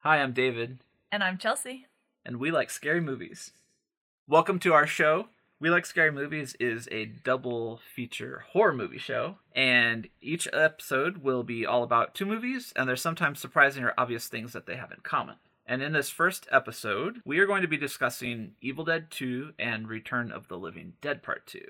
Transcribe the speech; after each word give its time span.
Hi, 0.00 0.18
I'm 0.18 0.32
David, 0.32 0.78
And 1.12 1.22
I'm 1.22 1.38
Chelsea. 1.38 1.86
and 2.24 2.38
we 2.38 2.50
like 2.50 2.70
scary 2.70 3.00
movies. 3.00 3.52
Welcome 4.26 4.58
to 4.60 4.72
our 4.72 4.86
show. 4.86 5.28
We 5.58 5.68
Like 5.68 5.84
Scary 5.84 6.10
Movies 6.10 6.56
is 6.58 6.88
a 6.90 7.04
double 7.04 7.80
feature 7.94 8.44
horror 8.52 8.72
movie 8.72 8.96
show, 8.96 9.36
and 9.54 10.08
each 10.22 10.48
episode 10.54 11.18
will 11.18 11.42
be 11.42 11.66
all 11.66 11.82
about 11.82 12.14
two 12.14 12.24
movies, 12.24 12.72
and 12.74 12.88
there's 12.88 13.02
sometimes 13.02 13.40
surprising 13.40 13.84
or 13.84 13.92
obvious 13.98 14.26
things 14.26 14.54
that 14.54 14.64
they 14.64 14.76
have 14.76 14.90
in 14.90 15.00
common. 15.02 15.36
And 15.66 15.82
in 15.82 15.92
this 15.92 16.08
first 16.08 16.46
episode, 16.50 17.20
we 17.26 17.38
are 17.40 17.46
going 17.46 17.60
to 17.60 17.68
be 17.68 17.76
discussing 17.76 18.52
Evil 18.62 18.86
Dead 18.86 19.10
2 19.10 19.52
and 19.58 19.86
Return 19.86 20.32
of 20.32 20.48
the 20.48 20.56
Living 20.56 20.94
Dead 21.02 21.22
Part 21.22 21.46
2. 21.46 21.60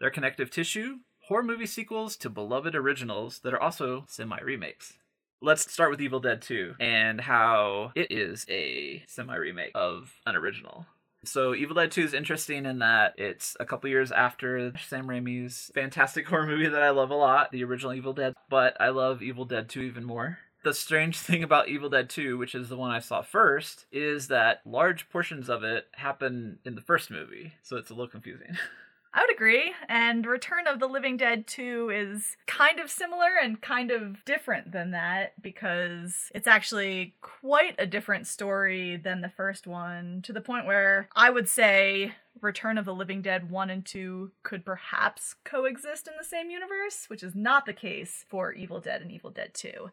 They're 0.00 0.10
connective 0.10 0.50
tissue, 0.50 0.96
horror 1.28 1.44
movie 1.44 1.66
sequels 1.66 2.16
to 2.16 2.28
beloved 2.28 2.74
originals 2.74 3.38
that 3.44 3.54
are 3.54 3.62
also 3.62 4.06
semi 4.08 4.40
remakes. 4.40 4.94
Let's 5.42 5.70
start 5.70 5.90
with 5.90 6.00
Evil 6.00 6.20
Dead 6.20 6.40
2 6.40 6.76
and 6.80 7.20
how 7.20 7.92
it 7.94 8.10
is 8.10 8.46
a 8.48 9.02
semi 9.06 9.36
remake 9.36 9.72
of 9.74 10.14
an 10.24 10.34
original. 10.34 10.86
So, 11.24 11.54
Evil 11.54 11.74
Dead 11.74 11.90
2 11.90 12.02
is 12.02 12.14
interesting 12.14 12.64
in 12.64 12.78
that 12.78 13.14
it's 13.18 13.54
a 13.60 13.66
couple 13.66 13.90
years 13.90 14.10
after 14.10 14.72
Sam 14.88 15.06
Raimi's 15.06 15.70
fantastic 15.74 16.26
horror 16.28 16.46
movie 16.46 16.68
that 16.68 16.82
I 16.82 16.90
love 16.90 17.10
a 17.10 17.16
lot, 17.16 17.52
the 17.52 17.64
original 17.64 17.92
Evil 17.92 18.14
Dead, 18.14 18.34
but 18.48 18.80
I 18.80 18.88
love 18.88 19.22
Evil 19.22 19.44
Dead 19.44 19.68
2 19.68 19.82
even 19.82 20.04
more. 20.04 20.38
The 20.64 20.72
strange 20.72 21.18
thing 21.18 21.42
about 21.42 21.68
Evil 21.68 21.90
Dead 21.90 22.08
2, 22.08 22.38
which 22.38 22.54
is 22.54 22.70
the 22.70 22.76
one 22.76 22.90
I 22.90 23.00
saw 23.00 23.20
first, 23.20 23.84
is 23.92 24.28
that 24.28 24.62
large 24.64 25.10
portions 25.10 25.50
of 25.50 25.64
it 25.64 25.86
happen 25.92 26.60
in 26.64 26.76
the 26.76 26.80
first 26.80 27.10
movie, 27.10 27.52
so 27.62 27.76
it's 27.76 27.90
a 27.90 27.94
little 27.94 28.08
confusing. 28.08 28.56
I 29.16 29.22
would 29.22 29.32
agree. 29.32 29.72
And 29.88 30.26
Return 30.26 30.66
of 30.66 30.78
the 30.78 30.86
Living 30.86 31.16
Dead 31.16 31.46
2 31.46 31.88
is 31.90 32.36
kind 32.46 32.78
of 32.78 32.90
similar 32.90 33.30
and 33.42 33.58
kind 33.58 33.90
of 33.90 34.22
different 34.26 34.72
than 34.72 34.90
that 34.90 35.32
because 35.40 36.30
it's 36.34 36.46
actually 36.46 37.14
quite 37.22 37.76
a 37.78 37.86
different 37.86 38.26
story 38.26 38.98
than 38.98 39.22
the 39.22 39.30
first 39.30 39.66
one 39.66 40.20
to 40.24 40.34
the 40.34 40.42
point 40.42 40.66
where 40.66 41.08
I 41.16 41.30
would 41.30 41.48
say 41.48 42.12
Return 42.42 42.76
of 42.76 42.84
the 42.84 42.94
Living 42.94 43.22
Dead 43.22 43.50
1 43.50 43.70
and 43.70 43.86
2 43.86 44.32
could 44.42 44.66
perhaps 44.66 45.34
coexist 45.44 46.06
in 46.06 46.12
the 46.18 46.24
same 46.24 46.50
universe, 46.50 47.06
which 47.08 47.22
is 47.22 47.34
not 47.34 47.64
the 47.64 47.72
case 47.72 48.26
for 48.28 48.52
Evil 48.52 48.80
Dead 48.80 49.00
and 49.00 49.10
Evil 49.10 49.30
Dead 49.30 49.54
2. 49.54 49.90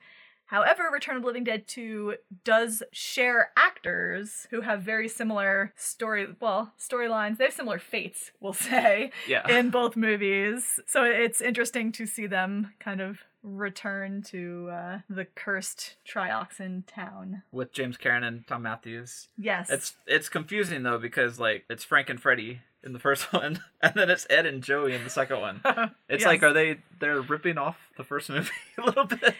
However, 0.48 0.84
Return 0.92 1.16
of 1.16 1.22
the 1.24 1.28
Living 1.28 1.44
Dead 1.44 1.68
2 1.68 2.16
does 2.44 2.84
share 2.92 3.52
actors 3.58 4.48
who 4.52 4.62
have 4.62 4.82
very 4.84 5.08
similar 5.08 5.74
story 5.76 6.28
well, 6.40 6.74
storylines. 6.80 7.38
They 7.38 7.46
have 7.46 7.54
similar 7.54 7.80
fates, 7.80 8.32
we'll 8.40 8.54
say, 8.54 9.12
yeah. 9.28 9.48
in 9.50 9.70
both 9.72 9.96
movies. 9.96 10.80
So 10.86 11.04
it's 11.04 11.42
interesting 11.42 11.92
to 11.94 12.06
see 12.06 12.28
them 12.28 12.74
kind 12.80 13.02
of 13.02 13.20
return 13.42 14.22
to 14.22 14.70
uh, 14.72 15.00
the 15.10 15.26
cursed 15.26 15.96
trioxin 16.08 16.84
town. 16.88 17.44
With 17.52 17.74
James 17.74 17.98
Karen 17.98 18.24
and 18.24 18.48
Tom 18.48 18.62
Matthews. 18.64 19.28
Yes. 19.38 19.70
It's 19.70 19.96
it's 20.08 20.30
confusing 20.30 20.84
though 20.84 20.98
because 20.98 21.40
like 21.40 21.66
it's 21.70 21.84
Frank 21.84 22.10
and 22.10 22.22
Freddy 22.22 22.62
in 22.84 22.94
the 22.94 23.00
first 23.00 23.32
one, 23.34 23.60
and 23.82 23.94
then 23.96 24.10
it's 24.10 24.28
Ed 24.30 24.46
and 24.46 24.64
Joey 24.64 24.94
in 24.94 25.04
the 25.04 25.10
second 25.10 25.40
one. 25.42 25.62
It's 26.10 26.22
Yes. 26.22 26.26
like 26.28 26.44
are 26.44 26.54
they 26.54 26.78
they're 27.00 27.22
ripping 27.22 27.58
off 27.58 27.78
the 27.98 28.04
first 28.04 28.30
movie 28.30 28.50
a 28.78 28.86
little 28.86 29.06
bit? 29.06 29.36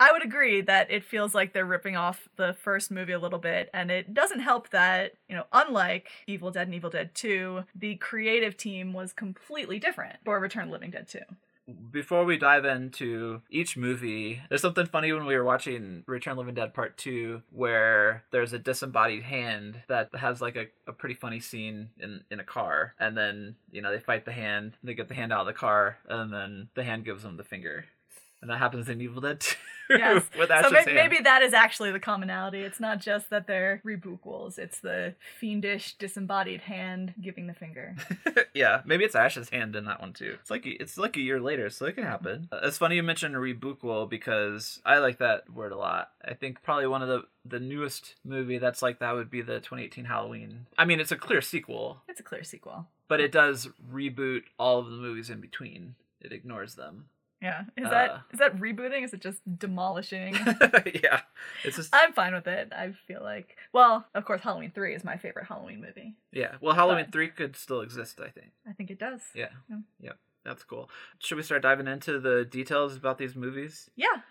I 0.00 0.12
would 0.12 0.22
agree 0.22 0.60
that 0.62 0.90
it 0.90 1.04
feels 1.04 1.34
like 1.34 1.52
they're 1.52 1.64
ripping 1.64 1.96
off 1.96 2.28
the 2.36 2.54
first 2.54 2.90
movie 2.90 3.12
a 3.12 3.18
little 3.18 3.38
bit, 3.38 3.68
and 3.74 3.90
it 3.90 4.14
doesn't 4.14 4.40
help 4.40 4.70
that, 4.70 5.14
you 5.28 5.34
know, 5.34 5.44
unlike 5.52 6.08
Evil 6.26 6.50
Dead 6.50 6.68
and 6.68 6.74
Evil 6.74 6.90
Dead 6.90 7.14
2, 7.14 7.64
the 7.74 7.96
creative 7.96 8.56
team 8.56 8.92
was 8.92 9.12
completely 9.12 9.78
different 9.78 10.16
for 10.24 10.38
Return 10.38 10.64
of 10.64 10.68
the 10.68 10.72
Living 10.74 10.90
Dead 10.90 11.08
2. 11.08 11.18
Before 11.90 12.24
we 12.24 12.38
dive 12.38 12.64
into 12.64 13.42
each 13.50 13.76
movie, 13.76 14.40
there's 14.48 14.62
something 14.62 14.86
funny 14.86 15.12
when 15.12 15.26
we 15.26 15.36
were 15.36 15.44
watching 15.44 16.02
Return 16.06 16.32
of 16.32 16.38
Living 16.38 16.54
Dead 16.54 16.72
Part 16.72 16.96
2 16.96 17.42
where 17.50 18.24
there's 18.30 18.54
a 18.54 18.58
disembodied 18.58 19.22
hand 19.22 19.82
that 19.88 20.08
has 20.14 20.40
like 20.40 20.56
a, 20.56 20.68
a 20.86 20.94
pretty 20.94 21.14
funny 21.14 21.40
scene 21.40 21.90
in, 22.00 22.24
in 22.30 22.40
a 22.40 22.44
car. 22.44 22.94
And 22.98 23.14
then, 23.14 23.56
you 23.70 23.82
know, 23.82 23.92
they 23.92 24.00
fight 24.00 24.24
the 24.24 24.32
hand, 24.32 24.78
they 24.82 24.94
get 24.94 25.08
the 25.08 25.14
hand 25.14 25.30
out 25.30 25.40
of 25.40 25.46
the 25.46 25.52
car, 25.52 25.98
and 26.08 26.32
then 26.32 26.68
the 26.74 26.84
hand 26.84 27.04
gives 27.04 27.22
them 27.22 27.36
the 27.36 27.44
finger. 27.44 27.84
And 28.40 28.50
that 28.50 28.58
happens 28.58 28.88
in 28.88 29.00
Evil 29.00 29.20
Dead 29.20 29.40
2 29.40 29.56
Yes. 29.90 30.24
so 30.36 30.42
Ash's 30.52 30.70
may- 30.72 30.78
hand. 30.82 30.94
maybe 30.94 31.22
that 31.24 31.40
is 31.42 31.54
actually 31.54 31.90
the 31.92 31.98
commonality. 31.98 32.58
It's 32.60 32.78
not 32.78 33.00
just 33.00 33.30
that 33.30 33.46
they're 33.46 33.80
rebootquels, 33.86 34.58
it's 34.58 34.80
the 34.80 35.14
fiendish, 35.40 35.94
disembodied 35.94 36.60
hand 36.60 37.14
giving 37.20 37.46
the 37.46 37.54
finger. 37.54 37.96
yeah, 38.54 38.82
maybe 38.84 39.04
it's 39.04 39.14
Ash's 39.14 39.48
hand 39.48 39.74
in 39.76 39.86
that 39.86 40.00
one 40.00 40.12
too. 40.12 40.36
It's 40.40 40.50
like 40.50 40.66
it's 40.66 40.98
like 40.98 41.16
a 41.16 41.20
year 41.20 41.40
later, 41.40 41.70
so 41.70 41.86
it 41.86 41.94
can 41.94 42.04
happen. 42.04 42.48
Uh, 42.52 42.60
It's 42.64 42.76
funny 42.78 42.96
you 42.96 43.02
mentioned 43.02 43.34
rebootquel 43.34 44.10
because 44.10 44.80
I 44.84 44.98
like 44.98 45.18
that 45.18 45.50
word 45.50 45.72
a 45.72 45.76
lot. 45.78 46.10
I 46.22 46.34
think 46.34 46.62
probably 46.62 46.86
one 46.86 47.00
of 47.02 47.08
the 47.08 47.22
the 47.46 47.58
newest 47.58 48.14
movie 48.24 48.58
that's 48.58 48.82
like 48.82 48.98
that 48.98 49.14
would 49.14 49.30
be 49.30 49.40
the 49.40 49.54
2018 49.60 50.04
Halloween. 50.04 50.66
I 50.76 50.84
mean, 50.84 51.00
it's 51.00 51.12
a 51.12 51.16
clear 51.16 51.40
sequel, 51.40 52.02
It's 52.08 52.20
a 52.20 52.24
clear 52.24 52.44
sequel. 52.44 52.86
but 53.08 53.20
it 53.20 53.32
does 53.32 53.68
reboot 53.90 54.42
all 54.58 54.78
of 54.80 54.86
the 54.90 54.96
movies 54.98 55.30
in 55.30 55.40
between. 55.40 55.94
It 56.20 56.30
ignores 56.32 56.74
them. 56.74 57.06
Yeah. 57.40 57.62
Is 57.76 57.86
Uh. 57.86 57.90
that 57.90 58.20
is 58.32 58.38
that 58.40 58.56
rebooting? 58.56 59.04
Is 59.04 59.12
it 59.14 59.20
just 59.20 59.40
demolishing? 59.58 60.34
yeah, 61.04 61.20
it's 61.64 61.76
just 61.76 61.94
I'm 61.94 62.12
fine 62.12 62.34
with 62.34 62.46
it. 62.48 62.72
I 62.72 62.92
feel 63.06 63.22
like 63.22 63.56
well, 63.72 64.06
of 64.14 64.24
course 64.24 64.40
Halloween 64.40 64.72
3 64.72 64.94
is 64.94 65.04
my 65.04 65.16
favorite 65.16 65.46
Halloween 65.46 65.80
movie. 65.80 66.16
yeah. 66.32 66.56
Well, 66.60 66.74
Halloween 66.74 67.04
but- 67.06 67.12
three 67.12 67.28
could 67.28 67.54
still 67.56 67.80
exist, 67.82 68.20
I 68.20 68.28
think. 68.30 68.50
I 68.68 68.72
think 68.72 68.90
it 68.90 68.98
does. 68.98 69.20
Yeah. 69.34 69.50
Yeah. 69.70 69.78
Yep. 70.00 70.18
That's 70.44 70.64
cool. 70.64 70.88
Should 71.18 71.36
we 71.36 71.42
start 71.42 71.62
diving 71.62 71.86
into 71.88 72.18
the 72.18 72.44
details 72.44 72.96
about 72.96 73.18
these 73.18 73.36
movies? 73.36 73.90
Yeah. 73.96 74.22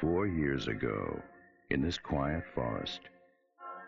Four 0.00 0.26
years 0.26 0.68
ago, 0.68 1.20
in 1.70 1.82
this 1.82 1.98
quiet 1.98 2.44
forest, 2.54 3.00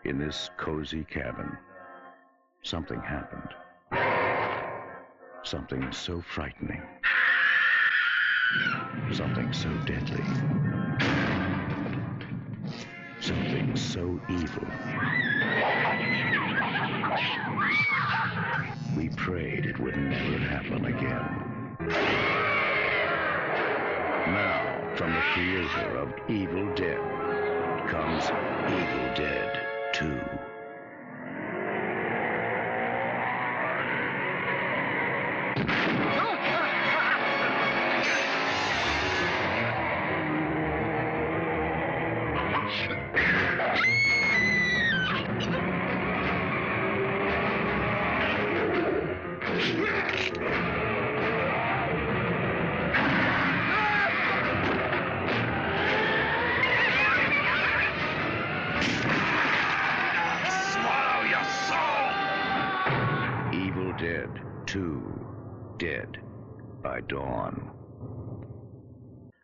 in 0.03 0.17
this 0.17 0.49
cozy 0.57 1.05
cabin, 1.05 1.57
something 2.61 2.99
happened. 2.99 3.49
Something 5.43 5.89
so 5.91 6.21
frightening. 6.21 6.81
Something 9.13 9.53
so 9.53 9.69
deadly. 9.85 10.23
Something 13.21 13.75
so 13.75 14.19
evil. 14.29 14.67
We 18.97 19.09
prayed 19.09 19.65
it 19.65 19.79
would 19.79 19.95
never 19.95 20.37
happen 20.39 20.85
again. 20.85 21.77
Now, 24.27 24.95
from 24.97 25.13
the 25.13 25.21
creator 25.33 25.97
of 25.97 26.13
Evil 26.29 26.75
Dead 26.75 27.48
comes. 27.89 28.33
Evil 28.67 28.88
by 66.99 67.07
Dawn. 67.07 67.71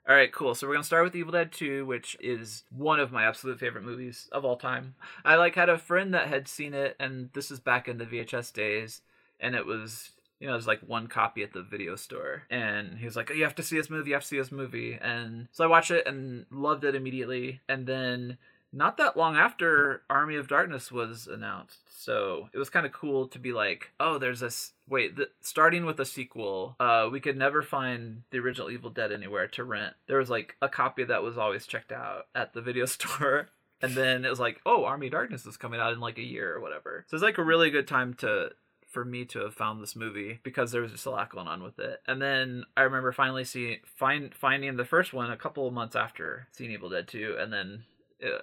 All 0.07 0.15
right, 0.15 0.31
cool. 0.31 0.53
So 0.53 0.67
we're 0.67 0.73
gonna 0.73 0.83
start 0.83 1.03
with 1.03 1.15
Evil 1.15 1.31
Dead 1.31 1.51
2, 1.51 1.85
which 1.85 2.15
is 2.19 2.63
one 2.69 2.99
of 2.99 3.11
my 3.11 3.23
absolute 3.23 3.59
favorite 3.59 3.83
movies 3.83 4.29
of 4.31 4.45
all 4.45 4.55
time. 4.55 4.93
I 5.23 5.35
like 5.35 5.55
had 5.55 5.69
a 5.69 5.79
friend 5.79 6.13
that 6.13 6.27
had 6.27 6.47
seen 6.47 6.73
it, 6.73 6.95
and 6.99 7.29
this 7.33 7.49
is 7.49 7.59
back 7.59 7.87
in 7.87 7.97
the 7.97 8.05
VHS 8.05 8.53
days, 8.53 9.01
and 9.39 9.55
it 9.55 9.65
was 9.65 10.11
you 10.39 10.47
know 10.47 10.53
it 10.53 10.57
was 10.57 10.67
like 10.67 10.81
one 10.81 11.07
copy 11.07 11.41
at 11.41 11.53
the 11.53 11.63
video 11.63 11.95
store, 11.95 12.43
and 12.51 12.99
he 12.99 13.05
was 13.05 13.15
like, 13.15 13.31
oh, 13.31 13.33
"You 13.33 13.43
have 13.45 13.55
to 13.55 13.63
see 13.63 13.77
this 13.77 13.89
movie. 13.89 14.09
You 14.09 14.15
have 14.15 14.23
to 14.23 14.27
see 14.27 14.37
this 14.37 14.51
movie." 14.51 14.99
And 15.01 15.47
so 15.51 15.63
I 15.63 15.67
watched 15.67 15.91
it 15.91 16.05
and 16.05 16.45
loved 16.51 16.83
it 16.83 16.95
immediately, 16.95 17.61
and 17.67 17.87
then. 17.87 18.37
Not 18.75 18.98
that 18.98 19.16
long 19.16 19.38
after 19.38 20.01
Army 20.10 20.36
of 20.36 20.50
Darkness 20.50 20.92
was 20.92 21.27
announced, 21.27 21.80
so 22.04 22.50
it 22.51 22.57
was 22.57 22.69
kind 22.69 22.86
of 22.86 22.92
cool 22.92 23.25
to 23.30 23.39
be 23.39 23.54
like, 23.54 23.94
"Oh, 24.01 24.18
there's 24.18 24.42
this 24.42 24.74
wait." 24.86 25.16
The, 25.16 25.30
starting 25.39 25.86
with 25.86 25.98
a 26.01 26.06
sequel, 26.06 26.75
uh, 26.77 27.07
we 27.10 27.22
could 27.22 27.38
never 27.38 27.62
find 27.62 28.24
the 28.31 28.39
original 28.39 28.69
Evil 28.69 28.89
Dead 28.89 29.13
anywhere 29.13 29.48
to 29.48 29.63
rent. 29.63 29.94
There 30.07 30.18
was 30.18 30.30
like 30.30 30.57
a 30.62 30.68
copy 30.68 31.06
that 31.06 31.24
was 31.24 31.38
always 31.38 31.66
checked 31.66 31.94
out 31.94 32.27
at 32.36 32.54
the 32.54 32.62
video 32.62 32.86
store, 32.98 33.48
and 33.81 33.94
then 33.94 34.25
it 34.25 34.30
was 34.30 34.42
like, 34.42 34.60
"Oh, 34.66 34.83
Army 34.83 35.07
of 35.07 35.13
Darkness 35.13 35.45
is 35.45 35.56
coming 35.56 35.80
out 35.80 35.94
in 35.94 36.01
like 36.01 36.18
a 36.18 36.22
year 36.22 36.54
or 36.54 36.60
whatever." 36.60 37.06
So 37.07 37.16
it's 37.16 37.24
like 37.24 37.38
a 37.38 37.44
really 37.44 37.69
good 37.69 37.88
time 37.88 38.13
to 38.16 38.50
for 38.95 39.06
me 39.06 39.24
to 39.25 39.39
have 39.39 39.54
found 39.54 39.81
this 39.81 39.95
movie 39.95 40.39
because 40.44 40.72
there 40.72 40.81
was 40.81 40.92
just 40.92 41.06
a 41.06 41.12
lot 41.12 41.30
going 41.30 41.48
on 41.48 41.63
with 41.63 41.80
it. 41.80 42.01
And 42.07 42.22
then 42.22 42.66
I 42.75 42.81
remember 42.81 43.13
finally 43.13 43.45
seeing 43.45 43.80
find 43.86 44.36
finding 44.36 44.75
the 44.75 44.86
first 44.86 45.13
one 45.13 45.31
a 45.31 45.38
couple 45.38 45.66
of 45.66 45.74
months 45.74 45.95
after 45.95 46.48
seeing 46.51 46.72
Evil 46.72 46.89
Dead 46.89 47.07
2 47.07 47.38
and 47.39 47.54
then 47.54 47.83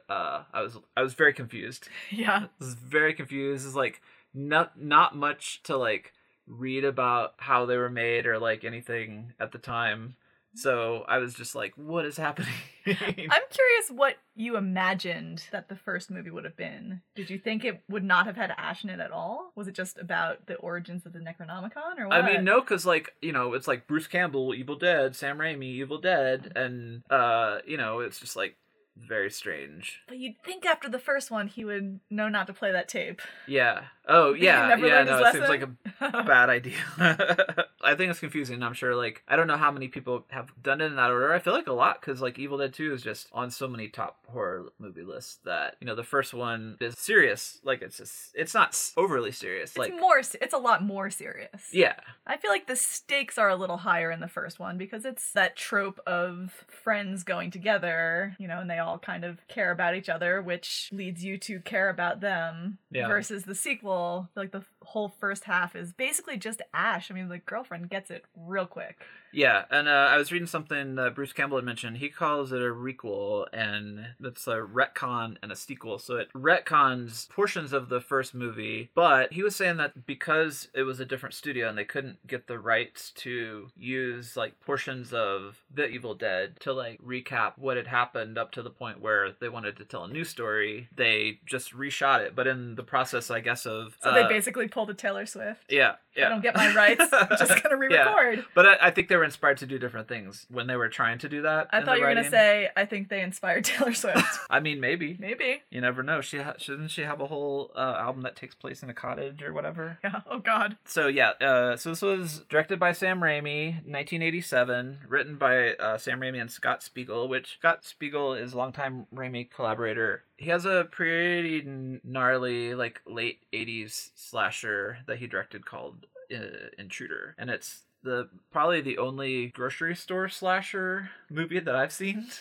uh 0.09 0.43
I 0.53 0.63
was 0.63 0.79
I 0.97 1.03
was 1.03 1.15
very 1.15 1.33
confused. 1.33 1.89
Yeah. 2.11 2.45
I 2.45 2.49
was 2.59 2.75
very 2.75 3.15
confused. 3.15 3.67
It's 3.67 3.75
like 3.75 4.01
not 4.35 4.81
not 4.81 5.17
much 5.17 5.63
to 5.65 5.77
like 5.77 6.13
read 6.47 6.85
about 6.85 7.35
how 7.39 7.67
they 7.67 7.77
were 7.77 7.91
made 7.91 8.27
or 8.27 8.39
like 8.39 8.65
anything 8.65 9.33
at 9.39 9.53
the 9.53 9.59
time. 9.59 10.17
So 10.55 11.05
I 11.09 11.17
was 11.19 11.35
just 11.35 11.55
like, 11.55 11.73
what 11.77 12.05
is 12.05 12.19
happening? 12.19 12.53
I'm 12.87 12.95
curious 12.97 13.89
what 13.89 14.17
you 14.35 14.57
imagined 14.57 15.45
that 15.51 15.69
the 15.71 15.77
first 15.77 16.11
movie 16.11 16.31
would 16.31 16.45
have 16.45 16.57
been. 16.57 17.01
Did 17.15 17.31
you 17.31 17.39
think 17.39 17.65
it 17.65 17.81
would 17.89 18.05
not 18.05 18.27
have 18.27 18.37
had 18.37 18.53
Ash 18.59 18.85
in 18.85 18.91
it 18.91 19.01
at 19.01 19.13
all? 19.13 19.53
Was 19.55 19.67
it 19.67 19.75
just 19.75 19.99
about 19.99 20.47
the 20.47 20.57
origins 20.57 21.07
of 21.07 21.15
the 21.15 21.21
Necronomicon, 21.21 21.99
or 21.99 22.09
what? 22.09 22.23
I 22.23 22.27
mean, 22.27 22.45
no, 22.45 22.61
because 22.61 22.85
like 22.85 23.15
you 23.23 23.33
know, 23.33 23.55
it's 23.55 23.67
like 23.69 23.87
Bruce 23.87 24.07
Campbell, 24.07 24.55
Evil 24.55 24.77
Dead, 24.77 25.17
Sam 25.17 25.39
Raimi, 25.39 25.65
Evil 25.65 25.99
Dead, 25.99 26.53
and 26.55 27.03
uh, 27.09 27.59
you 27.67 27.79
know, 27.79 28.01
it's 28.01 28.21
just 28.21 28.37
like 28.37 28.57
very 28.97 29.31
strange. 29.31 30.01
But 30.09 30.19
you'd 30.19 30.37
think 30.45 30.65
after 30.67 30.89
the 30.89 30.99
first 30.99 31.31
one 31.31 31.47
he 31.47 31.65
would 31.65 32.01
know 32.11 32.29
not 32.29 32.47
to 32.49 32.53
play 32.53 32.73
that 32.73 32.89
tape. 32.89 33.21
Yeah. 33.47 33.83
Oh, 34.09 34.35
yeah. 34.35 34.77
Yeah. 34.77 35.05
No, 35.05 35.25
it 35.25 35.33
seems 35.33 35.49
like 35.49 35.63
a 35.63 35.69
bad 36.25 36.51
idea. 36.51 36.75
I 37.85 37.95
think 37.95 38.11
it's 38.11 38.21
confusing. 38.21 38.63
I'm 38.63 38.75
sure, 38.75 38.95
like, 38.97 39.23
I 39.29 39.37
don't 39.37 39.47
know 39.47 39.57
how 39.57 39.71
many 39.71 39.89
people 39.89 40.25
have 40.31 40.51
done 40.61 40.81
it 40.81 40.87
in 40.87 40.97
that 40.97 41.11
order. 41.11 41.33
I 41.33 41.39
feel 41.39 41.53
like 41.53 41.67
a 41.69 41.73
lot 41.73 42.01
because, 42.01 42.21
like, 42.21 42.39
Evil 42.39 42.59
Dead 42.59 42.73
2 42.73 42.93
is 42.95 43.03
just 43.03 43.29
on 43.33 43.51
so 43.51 43.69
many 43.69 43.89
top 43.89 44.19
horror 44.29 44.73
movie 44.79 45.03
lists 45.03 45.39
that, 45.45 45.77
you 45.81 45.87
know, 45.87 45.95
the 45.95 46.03
first 46.03 46.35
one 46.35 46.77
is 46.81 46.99
serious. 46.99 47.61
Like, 47.65 47.83
it's 47.83 47.97
just, 47.97 48.33
it's 48.35 48.55
not 48.55 48.77
overly 48.97 49.33
serious. 49.33 49.71
It's 49.71 49.79
like, 49.79 49.93
more. 49.99 50.19
It's 50.19 50.55
a 50.55 50.59
lot 50.59 50.83
more 50.83 51.11
serious. 51.11 51.69
yeah. 51.73 51.95
I 52.27 52.37
feel 52.37 52.51
like 52.51 52.67
the 52.67 52.77
stakes 52.77 53.39
are 53.39 53.49
a 53.49 53.57
little 53.57 53.79
higher 53.79 54.11
in 54.11 54.21
the 54.21 54.29
first 54.29 54.59
one 54.59 54.79
because 54.79 55.05
it's 55.05 55.33
that 55.33 55.57
trope 55.57 56.01
of 56.07 56.65
friends 56.69 57.23
going 57.25 57.51
together, 57.51 58.37
you 58.39 58.49
know, 58.49 58.61
and 58.61 58.71
they 58.71 58.79
all 58.83 58.99
kind 58.99 59.25
of 59.25 59.39
care 59.49 59.71
about 59.71 59.95
each 59.95 60.09
other, 60.09 60.43
which 60.43 60.91
leads 60.93 61.25
you 61.25 61.39
to 61.39 61.61
care 61.61 61.89
about 61.89 62.21
them. 62.21 62.79
Yeah. 62.91 63.09
Versus 63.09 63.45
the 63.45 63.55
sequel, 63.55 64.29
like 64.37 64.53
the 64.53 64.65
whole 64.85 65.09
first 65.09 65.45
half 65.45 65.75
is 65.77 65.93
basically 65.93 66.37
just 66.37 66.63
Ash. 66.75 67.11
I 67.11 67.15
mean, 67.15 67.29
the 67.29 67.39
girlfriend 67.39 67.91
gets 67.91 68.11
it 68.11 68.25
real 68.37 68.67
quick. 68.67 68.99
Yeah, 69.33 69.65
and 69.71 69.89
uh, 69.89 70.09
I 70.11 70.19
was 70.19 70.31
reading 70.31 70.47
something 70.47 70.99
uh, 70.99 71.11
Bruce 71.11 71.33
Campbell 71.33 71.57
had 71.57 71.65
mentioned. 71.65 71.97
He 71.97 72.11
calls 72.11 72.53
it 72.53 72.61
a 72.61 72.67
requel, 72.67 73.47
and 73.53 74.09
that's 74.21 74.47
a 74.47 74.57
retcon 74.57 75.37
and 75.43 75.51
a 75.51 75.57
sequel. 75.57 75.99
So 75.99 76.17
it 76.17 76.33
retcons 76.35 77.29
portions 77.31 77.73
of 77.73 77.89
the 77.89 78.01
first 78.01 78.35
movie, 78.35 78.91
but 78.95 79.33
he 79.33 79.43
was 79.43 79.57
saying 79.57 79.79
that 79.79 80.07
because 80.07 80.69
it 80.75 80.83
was 80.83 81.01
a 81.01 81.07
different 81.07 81.35
studio 81.35 81.69
and 81.69 81.79
they 81.79 81.85
couldn't 81.85 82.27
get 82.27 82.47
the 82.47 82.59
rights 82.59 83.11
to 83.11 83.69
use 83.77 84.37
like 84.37 84.61
portions 84.61 85.13
of 85.13 85.65
The 85.73 85.89
Evil 85.89 86.15
Dead 86.15 86.61
to 86.61 86.73
like 86.73 87.01
recap 87.03 87.53
what 87.57 87.77
had 87.77 87.87
happened 87.87 88.37
up 88.37 88.53
to 88.53 88.63
the 88.63 88.71
point 88.71 89.01
where 89.01 89.31
they 89.41 89.49
wanted 89.49 89.77
to 89.79 89.85
tell 89.85 90.05
a 90.05 90.09
new 90.09 90.25
story, 90.25 90.89
they 90.95 91.41
just 91.47 91.75
reshot 91.75 92.21
it. 92.21 92.37
But 92.37 92.47
in 92.47 92.75
the 92.75 92.83
process, 92.83 93.31
I 93.31 93.41
guess 93.41 93.65
of 93.65 93.97
So 94.03 94.11
uh, 94.11 94.15
they 94.15 94.29
basically 94.29 94.69
pulled 94.73 94.91
a 94.91 94.95
Taylor 94.95 95.27
Swift. 95.27 95.65
yeah, 95.71 95.95
yeah. 96.17 96.27
I 96.27 96.29
don't 96.31 96.43
get 96.43 96.55
my 96.57 96.75
rights. 96.75 97.05
I'm 97.13 97.29
just 97.39 97.63
gonna 97.63 97.77
Yeah. 97.91 98.15
re-record. 98.15 98.45
But 98.55 98.67
I, 98.67 98.77
I 98.83 98.91
think 98.91 99.09
they 99.09 99.17
were 99.17 99.25
inspired 99.25 99.59
to 99.59 99.67
do 99.67 99.79
different 99.79 100.09
things 100.09 100.47
when 100.51 100.67
they 100.67 100.77
were 100.77 100.89
trying 100.89 101.19
to 101.19 101.29
do 101.29 101.43
that. 101.43 101.69
I 101.73 101.83
thought 101.83 101.99
you 101.99 102.05
were 102.05 102.15
gonna 102.15 102.29
say 102.31 102.69
I 102.77 102.85
think 102.85 103.09
they 103.09 103.23
inspired 103.23 103.65
Taylor 103.67 103.93
Swift. 103.95 104.39
I 104.51 104.61
mean, 104.61 104.81
maybe. 104.81 105.17
Maybe. 105.19 105.63
You 105.71 105.81
never 105.81 106.03
know. 106.03 106.21
She 106.21 106.39
ha- 106.39 106.55
shouldn't 106.59 106.91
she 106.91 107.03
have 107.03 107.21
a 107.21 107.27
whole 107.27 107.71
uh, 107.75 107.97
album 107.99 108.23
that 108.23 108.37
takes 108.37 108.55
place 108.55 108.83
in 108.83 108.91
a 108.91 108.95
cottage 108.95 109.43
or 109.43 109.53
whatever. 109.53 109.99
Yeah. 110.05 110.21
Oh 110.31 110.39
God. 110.39 110.77
So 110.85 111.07
yeah, 111.07 111.31
uh, 111.41 111.77
so 111.77 111.91
this 111.91 112.03
was 112.03 112.43
directed 112.49 112.79
by 112.79 112.93
Sam 112.93 113.21
Raimi, 113.21 113.75
1987, 113.87 114.99
written 115.09 115.37
by 115.37 115.75
uh, 115.75 115.99
Sam 115.99 116.21
Raimi 116.21 116.41
and 116.41 116.51
Scott 116.51 116.83
Spiegel, 116.83 117.29
which 117.29 117.55
Scott 117.59 117.85
Spiegel 117.85 118.35
is 118.35 118.53
a 118.53 118.57
longtime 118.59 119.07
Raimi 119.15 119.51
collaborator. 119.51 120.25
He 120.37 120.51
has 120.51 120.65
a 120.65 120.89
pretty 120.91 121.63
gnarly, 122.03 122.75
like 122.75 123.01
late 123.07 123.41
80s 123.53 124.11
slasher 124.15 124.99
that 125.07 125.19
he 125.19 125.27
directed 125.27 125.65
called 125.65 126.02
uh, 126.33 126.69
Intruder, 126.79 127.35
and 127.39 127.51
it's 127.51 127.83
the 128.03 128.29
probably 128.51 128.81
the 128.81 128.99
only 128.99 129.49
grocery 129.49 129.95
store 129.95 130.29
slasher 130.29 131.11
movie 131.31 131.61
that 131.61 131.75
I've 131.77 131.93
seen. 131.93 132.27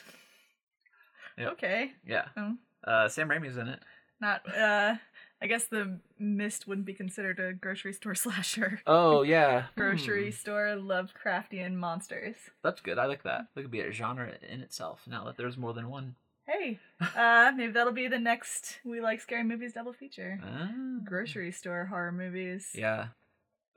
Okay. 1.40 1.94
Yeah, 2.06 2.26
Oh. 2.38 2.56
uh, 2.84 3.08
Sam 3.10 3.30
Raimi's 3.30 3.58
in 3.58 3.68
it. 3.70 3.80
Not. 4.20 4.42
Uh. 4.56 4.96
I 5.44 5.48
guess 5.48 5.64
the 5.66 5.98
Mist 6.20 6.68
wouldn't 6.68 6.86
be 6.86 6.94
considered 6.94 7.40
a 7.40 7.52
grocery 7.52 7.94
store 7.94 8.14
slasher. 8.26 8.82
Oh 8.86 9.24
yeah, 9.24 9.64
Grocery 9.76 10.26
Hmm. 10.26 10.32
store 10.36 10.66
Lovecraftian 10.78 11.74
monsters. 11.74 12.36
That's 12.64 12.80
good. 12.82 13.00
I 13.00 13.06
like 13.06 13.24
that. 13.24 13.48
That 13.56 13.62
could 13.64 13.72
be 13.72 13.80
a 13.82 13.92
genre 13.92 14.34
in 14.48 14.62
itself. 14.62 15.02
Now 15.08 15.24
that 15.26 15.38
there's 15.38 15.58
more 15.58 15.74
than 15.74 15.90
one. 15.90 16.14
Hey, 16.46 16.80
uh, 17.16 17.52
maybe 17.56 17.72
that'll 17.72 17.94
be 17.94 18.08
the 18.08 18.20
next 18.20 18.80
We 18.84 19.00
Like 19.02 19.20
Scary 19.22 19.44
Movies 19.44 19.74
double 19.74 19.94
feature. 19.94 20.40
Ah. 20.44 20.70
Grocery 21.06 21.52
store 21.52 21.86
horror 21.86 22.12
movies. 22.12 22.70
Yeah. 22.76 23.08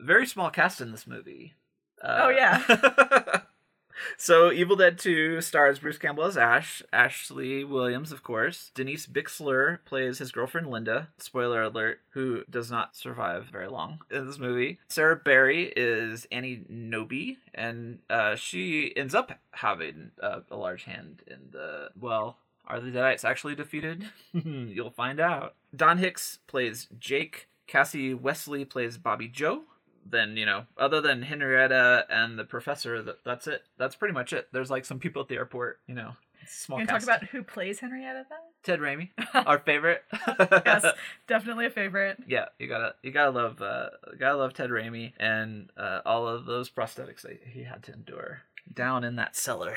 Very 0.01 0.27
small 0.27 0.51
cast 0.51 0.81
in 0.81 0.91
this 0.93 1.07
movie. 1.07 1.55
Uh, 2.03 2.21
Oh, 2.25 2.29
yeah. 2.29 3.41
so 4.19 4.53
Evil 4.53 4.77
Dead 4.77 4.99
2 4.99 5.41
stars 5.41 5.79
Bruce 5.79 5.99
Campbell 5.99 6.25
as 6.25 6.37
Ash, 6.37 6.83
Ashley 6.93 7.65
Williams, 7.65 8.13
of 8.13 8.23
course. 8.23 8.71
Denise 8.75 9.07
Bixler 9.07 9.79
plays 9.85 10.19
his 10.19 10.33
girlfriend 10.33 10.69
Linda, 10.71 11.09
spoiler 11.19 11.63
alert, 11.63 12.01
who 12.11 12.43
does 12.51 12.71
not 12.71 12.97
survive 12.97 13.47
very 13.47 13.69
long 13.69 14.01
in 14.11 14.27
this 14.27 14.39
movie. 14.39 14.79
Sarah 14.89 15.17
Berry 15.17 15.73
is 15.77 16.27
Annie 16.33 16.65
Knowby, 16.69 17.39
and 17.55 18.01
uh, 18.11 18.35
she 18.35 18.93
ends 18.97 19.15
up 19.15 19.33
having 19.53 20.11
uh, 20.23 20.41
a 20.51 20.57
large 20.57 20.85
hand 20.85 21.23
in 21.27 21.39
the, 21.53 21.91
well, 21.99 22.37
are 22.67 22.81
the 22.81 22.91
Deadites 22.91 23.25
actually 23.25 23.55
defeated? 23.55 24.09
You'll 24.33 24.91
find 24.91 25.21
out. 25.21 25.55
Dan 25.75 25.99
Hicks 25.99 26.39
plays 26.47 26.89
Jake. 26.99 27.49
Kassie 27.69 28.19
Wesley 28.19 28.65
plays 28.65 28.99
Bobby 28.99 29.29
Joe. 29.29 29.63
Then, 30.07 30.37
you 30.37 30.47
know, 30.47 30.65
other 30.77 31.01
than 31.01 31.23
Henrietta 31.23 32.07
and 32.11 32.39
the 32.39 32.45
professor, 32.45 33.03
that, 33.03 33.25
that's 33.25 33.47
it. 33.47 33.63
That's 33.79 33.97
pretty 33.97 34.15
much 34.15 34.33
it. 34.33 34.49
There's 34.53 34.71
like 34.71 34.85
some 34.85 34.99
people 34.99 35.23
at 35.23 35.29
the 35.29 35.37
airport, 35.37 35.81
you 35.87 35.95
know. 35.95 36.13
Small 36.47 36.79
You 36.79 36.87
talk 36.87 37.03
about 37.03 37.25
who 37.25 37.43
plays 37.43 37.79
Henrietta 37.79 38.27
then? 38.29 38.39
Ted 38.63 38.81
Raimi, 38.81 39.11
our 39.47 39.59
favorite. 39.59 40.03
yes, 40.39 40.85
definitely 41.27 41.67
a 41.67 41.71
favorite. 41.71 42.19
Yeah, 42.27 42.47
you 42.59 42.69
gotta 42.69 42.95
you 43.03 43.13
gotta 43.13 43.31
love 43.31 43.63
uh 43.63 43.89
you 44.13 44.19
gotta 44.19 44.37
love 44.37 44.53
Ted 44.53 44.69
Raimi 44.69 45.13
and 45.19 45.71
uh, 45.77 46.01
all 46.05 46.29
of 46.29 46.45
those 46.45 46.69
prosthetics 46.69 47.23
that 47.23 47.41
he 47.51 47.63
had 47.63 47.83
to 47.85 47.95
endure 47.95 48.43
down 48.73 49.05
in 49.05 49.17
that 49.17 49.37
cellar. 49.37 49.77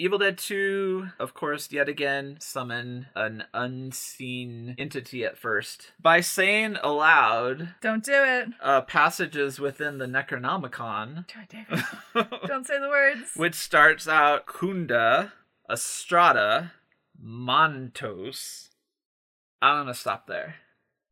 Evil 0.00 0.18
Dead 0.18 0.38
2, 0.38 1.08
of 1.18 1.34
course, 1.34 1.70
yet 1.70 1.86
again 1.86 2.38
summon 2.40 3.06
an 3.14 3.44
unseen 3.52 4.74
entity 4.78 5.24
at 5.26 5.36
first 5.36 5.92
by 6.00 6.20
saying 6.22 6.76
aloud 6.82 7.74
Don't 7.82 8.02
do 8.02 8.14
it. 8.14 8.48
uh, 8.62 8.80
passages 8.80 9.60
within 9.60 9.98
the 9.98 10.06
Necronomicon, 10.06 11.26
David. 11.50 11.84
Don't 12.46 12.66
say 12.66 12.78
the 12.80 12.88
words. 12.88 13.32
which 13.36 13.54
starts 13.54 14.08
out 14.08 14.46
Kunda, 14.46 15.32
Estrada, 15.70 16.72
Montos. 17.22 18.68
I'm 19.60 19.80
gonna 19.82 19.92
stop 19.94 20.26
there. 20.26 20.54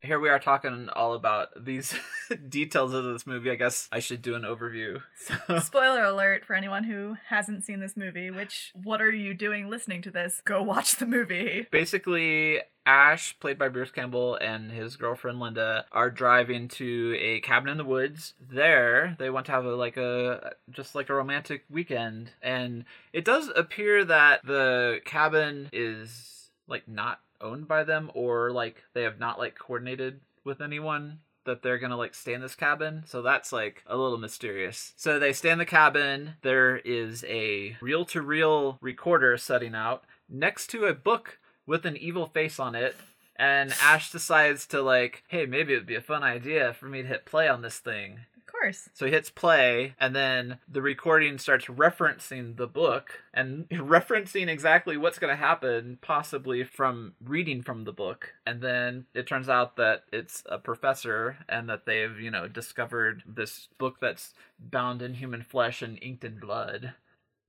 Here 0.08 0.18
we 0.18 0.30
are 0.30 0.38
talking 0.38 0.88
all 0.96 1.12
about 1.12 1.66
these 1.66 1.94
details 2.48 2.94
of 2.94 3.04
this 3.04 3.26
movie. 3.26 3.50
I 3.50 3.56
guess 3.56 3.90
I 3.92 3.98
should 3.98 4.22
do 4.22 4.34
an 4.36 4.42
overview. 4.42 5.02
So, 5.18 5.58
Spoiler 5.58 6.04
alert 6.04 6.46
for 6.46 6.54
anyone 6.54 6.84
who 6.84 7.16
hasn't 7.28 7.62
seen 7.62 7.80
this 7.80 7.94
movie, 7.94 8.30
which, 8.30 8.72
what 8.82 9.02
are 9.02 9.10
you 9.10 9.34
doing 9.34 9.68
listening 9.68 10.00
to 10.02 10.10
this? 10.10 10.40
Go 10.42 10.62
watch 10.62 10.96
the 10.96 11.04
movie. 11.04 11.66
basically, 11.70 12.60
Ash, 12.86 13.38
played 13.38 13.58
by 13.58 13.68
Bruce 13.68 13.90
Campbell, 13.90 14.36
and 14.36 14.72
his 14.72 14.96
girlfriend 14.96 15.40
Linda 15.40 15.84
are 15.92 16.10
driving 16.10 16.68
to 16.68 17.14
a 17.20 17.40
cabin 17.40 17.68
in 17.68 17.76
the 17.76 17.84
woods. 17.84 18.32
There, 18.40 19.14
they 19.18 19.28
want 19.28 19.44
to 19.46 19.52
have 19.52 19.66
a 19.66 19.74
like 19.74 19.98
a 19.98 20.54
just 20.70 20.94
like 20.94 21.10
a 21.10 21.14
romantic 21.14 21.64
weekend, 21.68 22.30
and 22.40 22.86
it 23.12 23.26
does 23.26 23.50
appear 23.54 24.06
that 24.06 24.46
the 24.46 25.00
cabin 25.04 25.68
is 25.70 26.50
like 26.66 26.88
not 26.88 27.20
owned 27.40 27.68
by 27.68 27.84
them, 27.84 28.10
or 28.14 28.50
like 28.50 28.82
they 28.94 29.02
have 29.02 29.18
not 29.18 29.38
like 29.38 29.58
coordinated 29.58 30.20
with 30.44 30.60
anyone 30.60 31.20
that 31.44 31.62
they're 31.62 31.78
gonna 31.78 31.96
like 31.96 32.14
stay 32.14 32.34
in 32.34 32.40
this 32.40 32.54
cabin. 32.54 33.02
So 33.06 33.22
that's 33.22 33.52
like 33.52 33.82
a 33.86 33.96
little 33.96 34.18
mysterious. 34.18 34.92
So 34.96 35.18
they 35.18 35.32
stay 35.32 35.50
in 35.50 35.58
the 35.58 35.64
cabin. 35.64 36.34
There 36.42 36.76
is 36.78 37.24
a 37.28 37.76
reel 37.80 38.04
to 38.06 38.20
reel 38.20 38.78
recorder 38.80 39.36
setting 39.38 39.74
out 39.74 40.04
next 40.28 40.68
to 40.68 40.84
a 40.84 40.94
book 40.94 41.38
with 41.66 41.86
an 41.86 41.96
evil 41.96 42.26
face 42.26 42.60
on 42.60 42.74
it. 42.74 42.96
And 43.36 43.72
Ash 43.80 44.10
decides 44.10 44.66
to 44.68 44.82
like, 44.82 45.22
hey, 45.28 45.46
maybe 45.46 45.72
it'd 45.72 45.86
be 45.86 45.94
a 45.94 46.00
fun 46.00 46.22
idea 46.22 46.74
for 46.74 46.86
me 46.86 47.02
to 47.02 47.08
hit 47.08 47.24
play 47.24 47.48
on 47.48 47.62
this 47.62 47.78
thing. 47.78 48.20
Course. 48.60 48.88
So 48.92 49.06
he 49.06 49.12
hits 49.12 49.30
play, 49.30 49.94
and 50.00 50.16
then 50.16 50.58
the 50.68 50.82
recording 50.82 51.38
starts 51.38 51.66
referencing 51.66 52.56
the 52.56 52.66
book 52.66 53.22
and 53.32 53.68
referencing 53.70 54.48
exactly 54.48 54.96
what's 54.96 55.18
going 55.18 55.32
to 55.32 55.36
happen, 55.36 55.98
possibly 56.00 56.64
from 56.64 57.14
reading 57.24 57.62
from 57.62 57.84
the 57.84 57.92
book. 57.92 58.34
And 58.44 58.60
then 58.60 59.06
it 59.14 59.28
turns 59.28 59.48
out 59.48 59.76
that 59.76 60.04
it's 60.12 60.42
a 60.46 60.58
professor 60.58 61.38
and 61.48 61.68
that 61.68 61.86
they've, 61.86 62.18
you 62.18 62.30
know, 62.30 62.48
discovered 62.48 63.22
this 63.26 63.68
book 63.78 63.98
that's 64.00 64.34
bound 64.58 65.02
in 65.02 65.14
human 65.14 65.42
flesh 65.42 65.80
and 65.80 65.98
inked 66.02 66.24
in 66.24 66.40
blood 66.40 66.94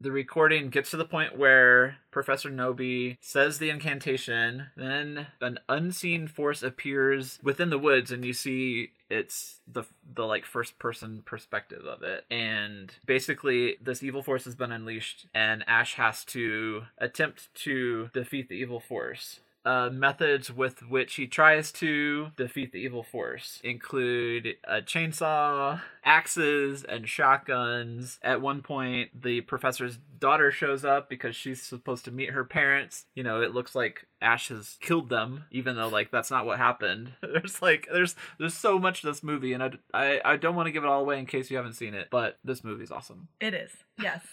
the 0.01 0.11
recording 0.11 0.69
gets 0.69 0.91
to 0.91 0.97
the 0.97 1.05
point 1.05 1.37
where 1.37 1.97
Professor 2.11 2.49
Knowby 2.49 3.17
says 3.21 3.57
the 3.57 3.69
incantation, 3.69 4.67
then 4.75 5.27
an 5.41 5.59
unseen 5.67 6.27
force 6.27 6.63
appears 6.63 7.39
within 7.43 7.69
the 7.69 7.77
woods 7.77 8.11
and 8.11 8.23
you 8.23 8.33
see 8.33 8.91
it's 9.09 9.59
the 9.67 9.83
the 10.13 10.25
like 10.25 10.45
first 10.45 10.79
person 10.79 11.21
perspective 11.25 11.85
of 11.85 12.03
it. 12.03 12.25
And 12.31 12.93
basically 13.05 13.77
this 13.81 14.01
evil 14.03 14.23
force 14.23 14.45
has 14.45 14.55
been 14.55 14.71
unleashed 14.71 15.25
and 15.33 15.63
Ash 15.67 15.95
has 15.95 16.23
to 16.25 16.83
attempt 16.97 17.53
to 17.55 18.09
defeat 18.13 18.49
the 18.49 18.55
evil 18.55 18.79
force. 18.79 19.41
Uh, 19.69 19.87
methods 19.91 20.51
with 20.51 20.81
which 20.89 21.13
he 21.13 21.27
tries 21.27 21.71
to 21.71 22.31
defeat 22.35 22.71
the 22.71 22.79
evil 22.79 23.03
force 23.03 23.61
include 23.63 24.55
a 24.63 24.81
chainsaw, 24.81 25.79
axes, 26.03 26.83
and 26.83 27.07
shotguns. 27.07 28.17
At 28.23 28.41
one 28.41 28.63
point, 28.63 29.21
the 29.21 29.41
professor's 29.41 29.99
daughter 30.17 30.49
shows 30.51 30.83
up 30.83 31.07
because 31.07 31.35
she's 31.35 31.61
supposed 31.61 32.03
to 32.05 32.11
meet 32.11 32.31
her 32.31 32.43
parents. 32.43 33.05
You 33.13 33.21
know, 33.21 33.43
it 33.43 33.53
looks 33.53 33.75
like 33.75 34.07
Ash 34.19 34.47
has 34.47 34.79
killed 34.81 35.09
them, 35.09 35.43
even 35.51 35.75
though 35.75 35.89
like 35.89 36.09
that's 36.09 36.31
not 36.31 36.47
what 36.47 36.57
happened. 36.57 37.11
There's 37.21 37.61
like 37.61 37.87
there's 37.91 38.15
there's 38.39 38.55
so 38.55 38.79
much 38.79 39.03
this 39.03 39.21
movie, 39.21 39.53
and 39.53 39.61
I 39.61 39.71
I, 39.93 40.21
I 40.25 40.37
don't 40.37 40.55
want 40.55 40.65
to 40.65 40.71
give 40.71 40.83
it 40.83 40.89
all 40.89 41.01
away 41.01 41.19
in 41.19 41.27
case 41.27 41.51
you 41.51 41.57
haven't 41.57 41.73
seen 41.73 41.93
it, 41.93 42.07
but 42.09 42.39
this 42.43 42.63
movie's 42.63 42.91
awesome. 42.91 43.27
It 43.39 43.53
is. 43.53 43.71
Yes. 44.01 44.23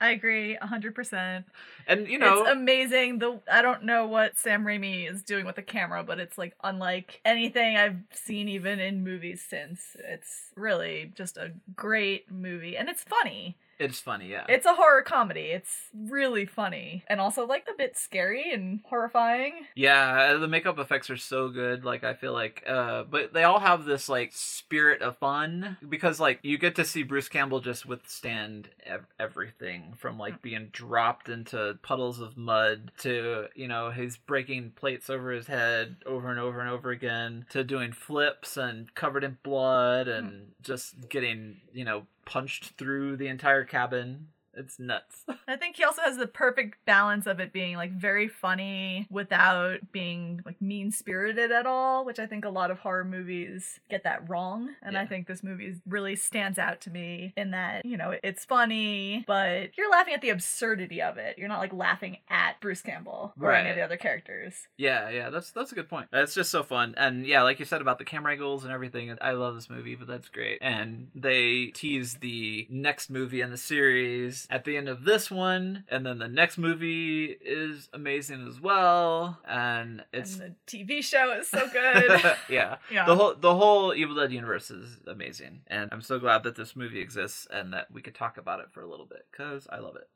I 0.00 0.10
agree 0.10 0.56
100%. 0.62 1.44
And 1.86 2.08
you 2.08 2.18
know, 2.18 2.42
it's 2.42 2.50
amazing. 2.50 3.18
The 3.18 3.40
I 3.50 3.62
don't 3.62 3.84
know 3.84 4.06
what 4.06 4.38
Sam 4.38 4.64
Raimi 4.64 5.10
is 5.10 5.22
doing 5.22 5.46
with 5.46 5.56
the 5.56 5.62
camera, 5.62 6.02
but 6.02 6.18
it's 6.18 6.38
like 6.38 6.54
unlike 6.62 7.20
anything 7.24 7.76
I've 7.76 7.98
seen 8.12 8.48
even 8.48 8.80
in 8.80 9.04
movies 9.04 9.44
since. 9.48 9.96
It's 9.98 10.50
really 10.56 11.12
just 11.14 11.36
a 11.36 11.52
great 11.74 12.30
movie 12.30 12.76
and 12.76 12.88
it's 12.88 13.02
funny. 13.02 13.56
It's 13.78 14.00
funny, 14.00 14.28
yeah. 14.28 14.44
It's 14.48 14.66
a 14.66 14.74
horror 14.74 15.02
comedy. 15.02 15.42
It's 15.42 15.88
really 15.94 16.46
funny 16.46 17.04
and 17.08 17.20
also 17.20 17.46
like 17.46 17.66
a 17.72 17.76
bit 17.76 17.96
scary 17.96 18.52
and 18.52 18.80
horrifying. 18.84 19.66
Yeah, 19.74 20.34
the 20.34 20.48
makeup 20.48 20.78
effects 20.78 21.10
are 21.10 21.16
so 21.16 21.48
good. 21.48 21.84
Like 21.84 22.04
I 22.04 22.14
feel 22.14 22.32
like 22.32 22.64
uh 22.66 23.04
but 23.04 23.32
they 23.32 23.44
all 23.44 23.60
have 23.60 23.84
this 23.84 24.08
like 24.08 24.30
spirit 24.32 25.02
of 25.02 25.18
fun 25.18 25.76
because 25.88 26.20
like 26.20 26.40
you 26.42 26.58
get 26.58 26.76
to 26.76 26.84
see 26.84 27.02
Bruce 27.02 27.28
Campbell 27.28 27.60
just 27.60 27.86
withstand 27.86 28.68
ev- 28.86 29.06
everything 29.18 29.94
from 29.96 30.18
like 30.18 30.42
being 30.42 30.68
dropped 30.72 31.28
into 31.28 31.78
puddles 31.82 32.20
of 32.20 32.36
mud 32.36 32.92
to, 32.98 33.46
you 33.54 33.68
know, 33.68 33.90
he's 33.90 34.16
breaking 34.16 34.72
plates 34.76 35.10
over 35.10 35.30
his 35.30 35.46
head 35.46 35.96
over 36.06 36.30
and 36.30 36.38
over 36.38 36.60
and 36.60 36.70
over 36.70 36.90
again 36.90 37.46
to 37.50 37.64
doing 37.64 37.92
flips 37.92 38.56
and 38.56 38.94
covered 38.94 39.24
in 39.24 39.38
blood 39.42 40.08
and 40.08 40.52
just 40.62 41.08
getting, 41.08 41.60
you 41.72 41.84
know, 41.84 42.06
punched 42.24 42.76
through 42.78 43.16
the 43.16 43.28
entire 43.28 43.64
cabin. 43.64 44.28
It's 44.56 44.78
nuts. 44.78 45.24
I 45.48 45.56
think 45.56 45.76
he 45.76 45.84
also 45.84 46.02
has 46.02 46.16
the 46.16 46.26
perfect 46.26 46.84
balance 46.84 47.26
of 47.26 47.40
it 47.40 47.52
being 47.52 47.76
like 47.76 47.92
very 47.92 48.28
funny 48.28 49.06
without 49.10 49.92
being 49.92 50.42
like 50.44 50.60
mean 50.60 50.90
spirited 50.90 51.50
at 51.50 51.66
all, 51.66 52.04
which 52.04 52.18
I 52.18 52.26
think 52.26 52.44
a 52.44 52.50
lot 52.50 52.70
of 52.70 52.78
horror 52.78 53.04
movies 53.04 53.80
get 53.90 54.04
that 54.04 54.28
wrong. 54.28 54.70
And 54.82 54.96
I 54.96 55.06
think 55.06 55.26
this 55.26 55.42
movie 55.42 55.76
really 55.86 56.16
stands 56.16 56.58
out 56.58 56.80
to 56.82 56.90
me 56.90 57.32
in 57.36 57.50
that, 57.52 57.84
you 57.84 57.96
know, 57.96 58.14
it's 58.22 58.44
funny, 58.44 59.24
but 59.26 59.76
you're 59.76 59.90
laughing 59.90 60.14
at 60.14 60.20
the 60.20 60.30
absurdity 60.30 61.02
of 61.02 61.18
it. 61.18 61.38
You're 61.38 61.48
not 61.48 61.60
like 61.60 61.72
laughing 61.72 62.18
at 62.28 62.60
Bruce 62.60 62.82
Campbell 62.82 63.32
or 63.40 63.52
any 63.52 63.70
of 63.70 63.76
the 63.76 63.82
other 63.82 63.96
characters. 63.96 64.68
Yeah, 64.76 65.08
yeah, 65.10 65.30
that's 65.30 65.50
that's 65.50 65.72
a 65.72 65.74
good 65.74 65.88
point. 65.88 66.08
It's 66.12 66.34
just 66.34 66.50
so 66.50 66.62
fun, 66.62 66.94
and 66.96 67.26
yeah, 67.26 67.42
like 67.42 67.58
you 67.58 67.64
said 67.64 67.80
about 67.80 67.98
the 67.98 68.04
camera 68.04 68.32
angles 68.32 68.64
and 68.64 68.72
everything. 68.72 69.16
I 69.20 69.32
love 69.32 69.54
this 69.54 69.70
movie, 69.70 69.94
but 69.94 70.08
that's 70.08 70.28
great. 70.28 70.58
And 70.60 71.08
they 71.14 71.66
tease 71.66 72.14
the 72.14 72.66
next 72.70 73.10
movie 73.10 73.40
in 73.40 73.50
the 73.50 73.56
series 73.56 74.43
at 74.50 74.64
the 74.64 74.76
end 74.76 74.88
of 74.88 75.04
this 75.04 75.30
one, 75.30 75.84
and 75.88 76.04
then 76.04 76.18
the 76.18 76.28
next 76.28 76.58
movie 76.58 77.36
is 77.44 77.88
amazing 77.92 78.46
as 78.48 78.60
well. 78.60 79.38
And 79.46 80.04
it's 80.12 80.38
and 80.38 80.54
the 80.68 80.76
TV 80.76 81.02
show 81.02 81.32
is 81.38 81.48
so 81.48 81.68
good. 81.72 82.20
yeah, 82.48 82.76
yeah. 82.90 83.06
the 83.06 83.16
whole 83.16 83.34
the 83.34 83.54
whole 83.54 83.94
Evil 83.94 84.16
Dead 84.16 84.32
universe 84.32 84.70
is 84.70 84.98
amazing, 85.06 85.60
and 85.66 85.88
I'm 85.92 86.02
so 86.02 86.18
glad 86.18 86.42
that 86.44 86.56
this 86.56 86.76
movie 86.76 87.00
exists 87.00 87.46
and 87.52 87.72
that 87.72 87.90
we 87.90 88.02
could 88.02 88.14
talk 88.14 88.38
about 88.38 88.60
it 88.60 88.66
for 88.72 88.82
a 88.82 88.88
little 88.88 89.06
bit 89.06 89.26
because 89.30 89.66
I 89.70 89.78
love 89.78 89.96
it. 89.96 90.08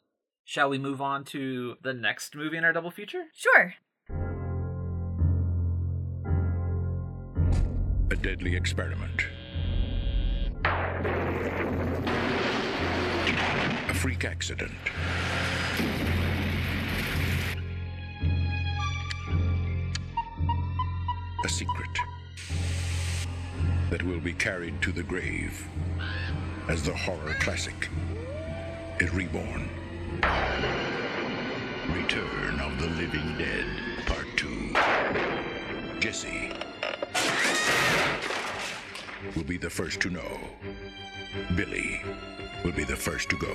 Shall 0.45 0.71
we 0.71 0.79
move 0.79 1.03
on 1.03 1.25
to 1.27 1.77
the 1.83 1.93
next 1.93 2.35
movie 2.35 2.57
in 2.57 2.65
our 2.65 2.73
double 2.73 2.91
feature? 2.91 3.25
sure. 3.35 3.75
A 8.11 8.17
deadly 8.17 8.57
experiment. 8.57 9.27
Freak 13.99 14.25
accident. 14.25 14.71
A 21.45 21.49
secret 21.49 21.99
that 23.91 24.01
will 24.05 24.21
be 24.21 24.33
carried 24.35 24.81
to 24.83 24.93
the 24.93 25.03
grave 25.03 25.67
as 26.69 26.85
the 26.85 26.95
horror 26.95 27.35
classic 27.41 27.89
is 29.01 29.13
reborn. 29.13 29.69
Return 31.93 32.61
of 32.61 32.81
the 32.81 32.91
Living 32.91 33.37
Dead, 33.37 33.67
Part 34.07 34.29
2. 34.37 35.99
Jesse 35.99 36.53
will 39.37 39.45
be 39.45 39.57
the 39.57 39.71
first 39.71 40.01
to 40.01 40.11
know. 40.11 40.39
Billy 41.57 42.01
will 42.65 42.73
be 42.73 42.85
the 42.85 42.97
first 42.97 43.29
to 43.31 43.37
go. 43.37 43.55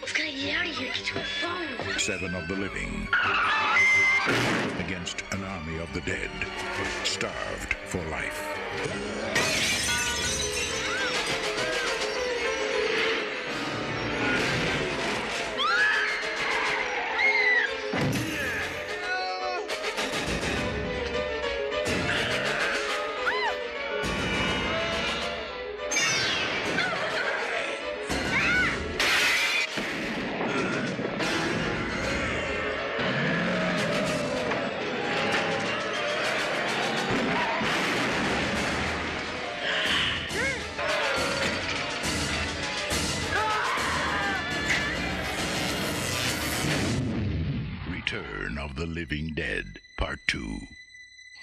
We've 0.00 0.14
got 0.14 0.24
to 0.24 0.32
get 0.32 0.56
out 0.56 0.66
of 0.66 0.76
here. 0.76 0.92
Get 0.94 1.04
to 1.06 1.18
a 1.18 1.22
phone. 1.22 1.98
Seven 1.98 2.34
of 2.34 2.48
the 2.48 2.54
living 2.54 3.08
against 4.84 5.22
an 5.32 5.42
army 5.44 5.78
of 5.78 5.92
the 5.92 6.00
dead, 6.02 6.30
starved 7.04 7.74
for 7.86 8.02
life. 8.08 9.93
The 48.74 48.86
Living 48.86 49.32
Dead, 49.36 49.64
Part 49.96 50.18
2. 50.26 50.58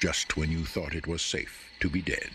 Just 0.01 0.35
when 0.35 0.51
you 0.51 0.65
thought 0.65 0.93
it 0.93 1.07
was 1.07 1.21
safe 1.21 1.69
to 1.79 1.89
be 1.89 2.01
dead. 2.01 2.29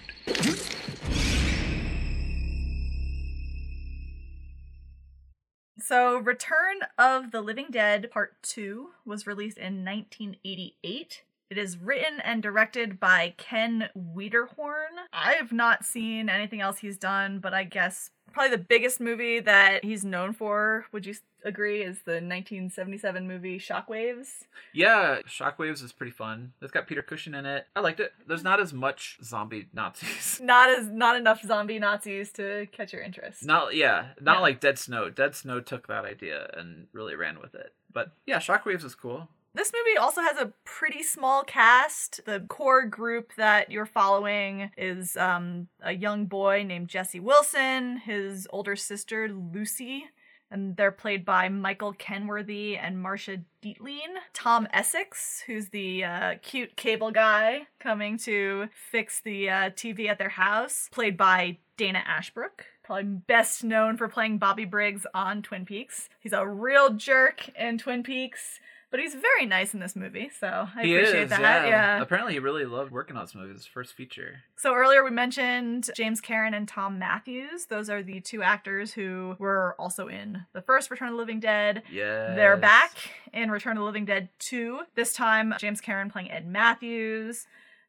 So, 5.78 6.16
Return 6.16 6.78
of 6.98 7.30
the 7.30 7.42
Living 7.42 7.66
Dead 7.70 8.10
Part 8.10 8.42
2 8.42 8.88
was 9.04 9.26
released 9.26 9.58
in 9.58 9.84
1988. 9.84 11.22
It 11.50 11.58
is 11.58 11.78
written 11.78 12.20
and 12.20 12.42
directed 12.42 12.98
by 12.98 13.34
Ken 13.36 13.90
Wiederhorn. 13.94 14.96
I 15.12 15.32
have 15.32 15.52
not 15.52 15.84
seen 15.84 16.28
anything 16.28 16.60
else 16.60 16.78
he's 16.78 16.98
done, 16.98 17.38
but 17.38 17.52
I 17.52 17.64
guess 17.64 18.10
probably 18.36 18.56
the 18.56 18.62
biggest 18.62 19.00
movie 19.00 19.40
that 19.40 19.82
he's 19.84 20.04
known 20.04 20.32
for, 20.34 20.84
would 20.92 21.06
you 21.06 21.14
agree, 21.44 21.80
is 21.82 22.00
the 22.04 22.20
1977 22.20 23.26
movie 23.26 23.58
Shockwaves? 23.58 24.44
Yeah, 24.74 25.18
Shockwaves 25.26 25.82
is 25.82 25.92
pretty 25.92 26.12
fun. 26.12 26.52
It's 26.60 26.70
got 26.72 26.86
Peter 26.86 27.02
Cushing 27.02 27.34
in 27.34 27.46
it. 27.46 27.66
I 27.74 27.80
liked 27.80 27.98
it. 28.00 28.12
There's 28.26 28.42
not 28.44 28.60
as 28.60 28.72
much 28.72 29.18
zombie 29.24 29.68
Nazis. 29.72 30.38
Not 30.44 30.68
as 30.70 30.86
not 30.88 31.16
enough 31.16 31.42
zombie 31.42 31.78
Nazis 31.78 32.30
to 32.32 32.66
catch 32.72 32.92
your 32.92 33.02
interest. 33.02 33.44
Not 33.44 33.74
yeah, 33.74 34.08
not 34.20 34.36
Yeah. 34.36 34.40
like 34.40 34.60
Dead 34.60 34.78
Snow. 34.78 35.08
Dead 35.10 35.34
Snow 35.34 35.60
took 35.60 35.86
that 35.88 36.04
idea 36.04 36.50
and 36.54 36.86
really 36.92 37.16
ran 37.16 37.40
with 37.40 37.54
it. 37.54 37.72
But 37.92 38.12
yeah, 38.26 38.38
Shockwaves 38.38 38.84
is 38.84 38.94
cool. 38.94 39.28
This 39.56 39.72
movie 39.72 39.96
also 39.96 40.20
has 40.20 40.36
a 40.36 40.52
pretty 40.64 41.02
small 41.02 41.42
cast. 41.42 42.20
The 42.26 42.40
core 42.40 42.84
group 42.84 43.32
that 43.36 43.70
you're 43.70 43.86
following 43.86 44.70
is 44.76 45.16
um, 45.16 45.68
a 45.80 45.92
young 45.92 46.26
boy 46.26 46.62
named 46.62 46.88
Jesse 46.88 47.20
Wilson, 47.20 47.96
his 47.96 48.46
older 48.50 48.76
sister 48.76 49.30
Lucy, 49.30 50.04
and 50.50 50.76
they're 50.76 50.92
played 50.92 51.24
by 51.24 51.48
Michael 51.48 51.94
Kenworthy 51.94 52.76
and 52.76 53.02
Marsha 53.02 53.44
Dietlein. 53.62 54.16
Tom 54.34 54.68
Essex, 54.74 55.42
who's 55.46 55.70
the 55.70 56.04
uh, 56.04 56.34
cute 56.42 56.76
cable 56.76 57.10
guy 57.10 57.66
coming 57.78 58.18
to 58.18 58.68
fix 58.74 59.22
the 59.22 59.48
uh, 59.48 59.70
TV 59.70 60.06
at 60.10 60.18
their 60.18 60.28
house, 60.28 60.90
played 60.92 61.16
by 61.16 61.56
Dana 61.78 62.02
Ashbrook. 62.06 62.66
Probably 62.84 63.04
best 63.04 63.64
known 63.64 63.96
for 63.96 64.06
playing 64.06 64.36
Bobby 64.36 64.66
Briggs 64.66 65.06
on 65.14 65.40
Twin 65.40 65.64
Peaks. 65.64 66.10
He's 66.20 66.34
a 66.34 66.46
real 66.46 66.90
jerk 66.90 67.48
in 67.58 67.78
Twin 67.78 68.02
Peaks, 68.02 68.60
but 68.96 69.02
he's 69.02 69.14
very 69.14 69.44
nice 69.44 69.74
in 69.74 69.80
this 69.80 69.94
movie, 69.94 70.30
so 70.40 70.68
I 70.74 70.82
he 70.82 70.94
appreciate 70.94 71.24
is, 71.24 71.28
that. 71.28 71.40
yeah. 71.42 71.66
yeah. 71.66 72.00
Apparently, 72.00 72.32
he 72.32 72.38
really 72.38 72.64
loved 72.64 72.90
working 72.90 73.14
on 73.14 73.24
this 73.26 73.34
movie. 73.34 73.52
His 73.52 73.66
first 73.66 73.92
feature. 73.92 74.36
So 74.56 74.72
earlier 74.72 75.04
we 75.04 75.10
mentioned 75.10 75.90
James 75.94 76.22
Karen 76.22 76.54
and 76.54 76.66
Tom 76.66 76.98
Matthews. 76.98 77.66
Those 77.66 77.90
are 77.90 78.02
the 78.02 78.20
two 78.20 78.42
actors 78.42 78.94
who 78.94 79.36
were 79.38 79.76
also 79.78 80.08
in 80.08 80.46
the 80.54 80.62
first 80.62 80.90
Return 80.90 81.08
of 81.08 81.12
the 81.12 81.18
Living 81.18 81.40
Dead. 81.40 81.82
Yeah. 81.92 82.34
They're 82.34 82.56
back 82.56 82.92
in 83.34 83.50
Return 83.50 83.76
of 83.76 83.82
the 83.82 83.84
Living 83.84 84.06
Dead 84.06 84.30
2. 84.38 84.80
This 84.94 85.12
time 85.12 85.52
James 85.58 85.82
Karen 85.82 86.10
playing 86.10 86.30
Ed 86.30 86.46
Matthews 86.46 87.46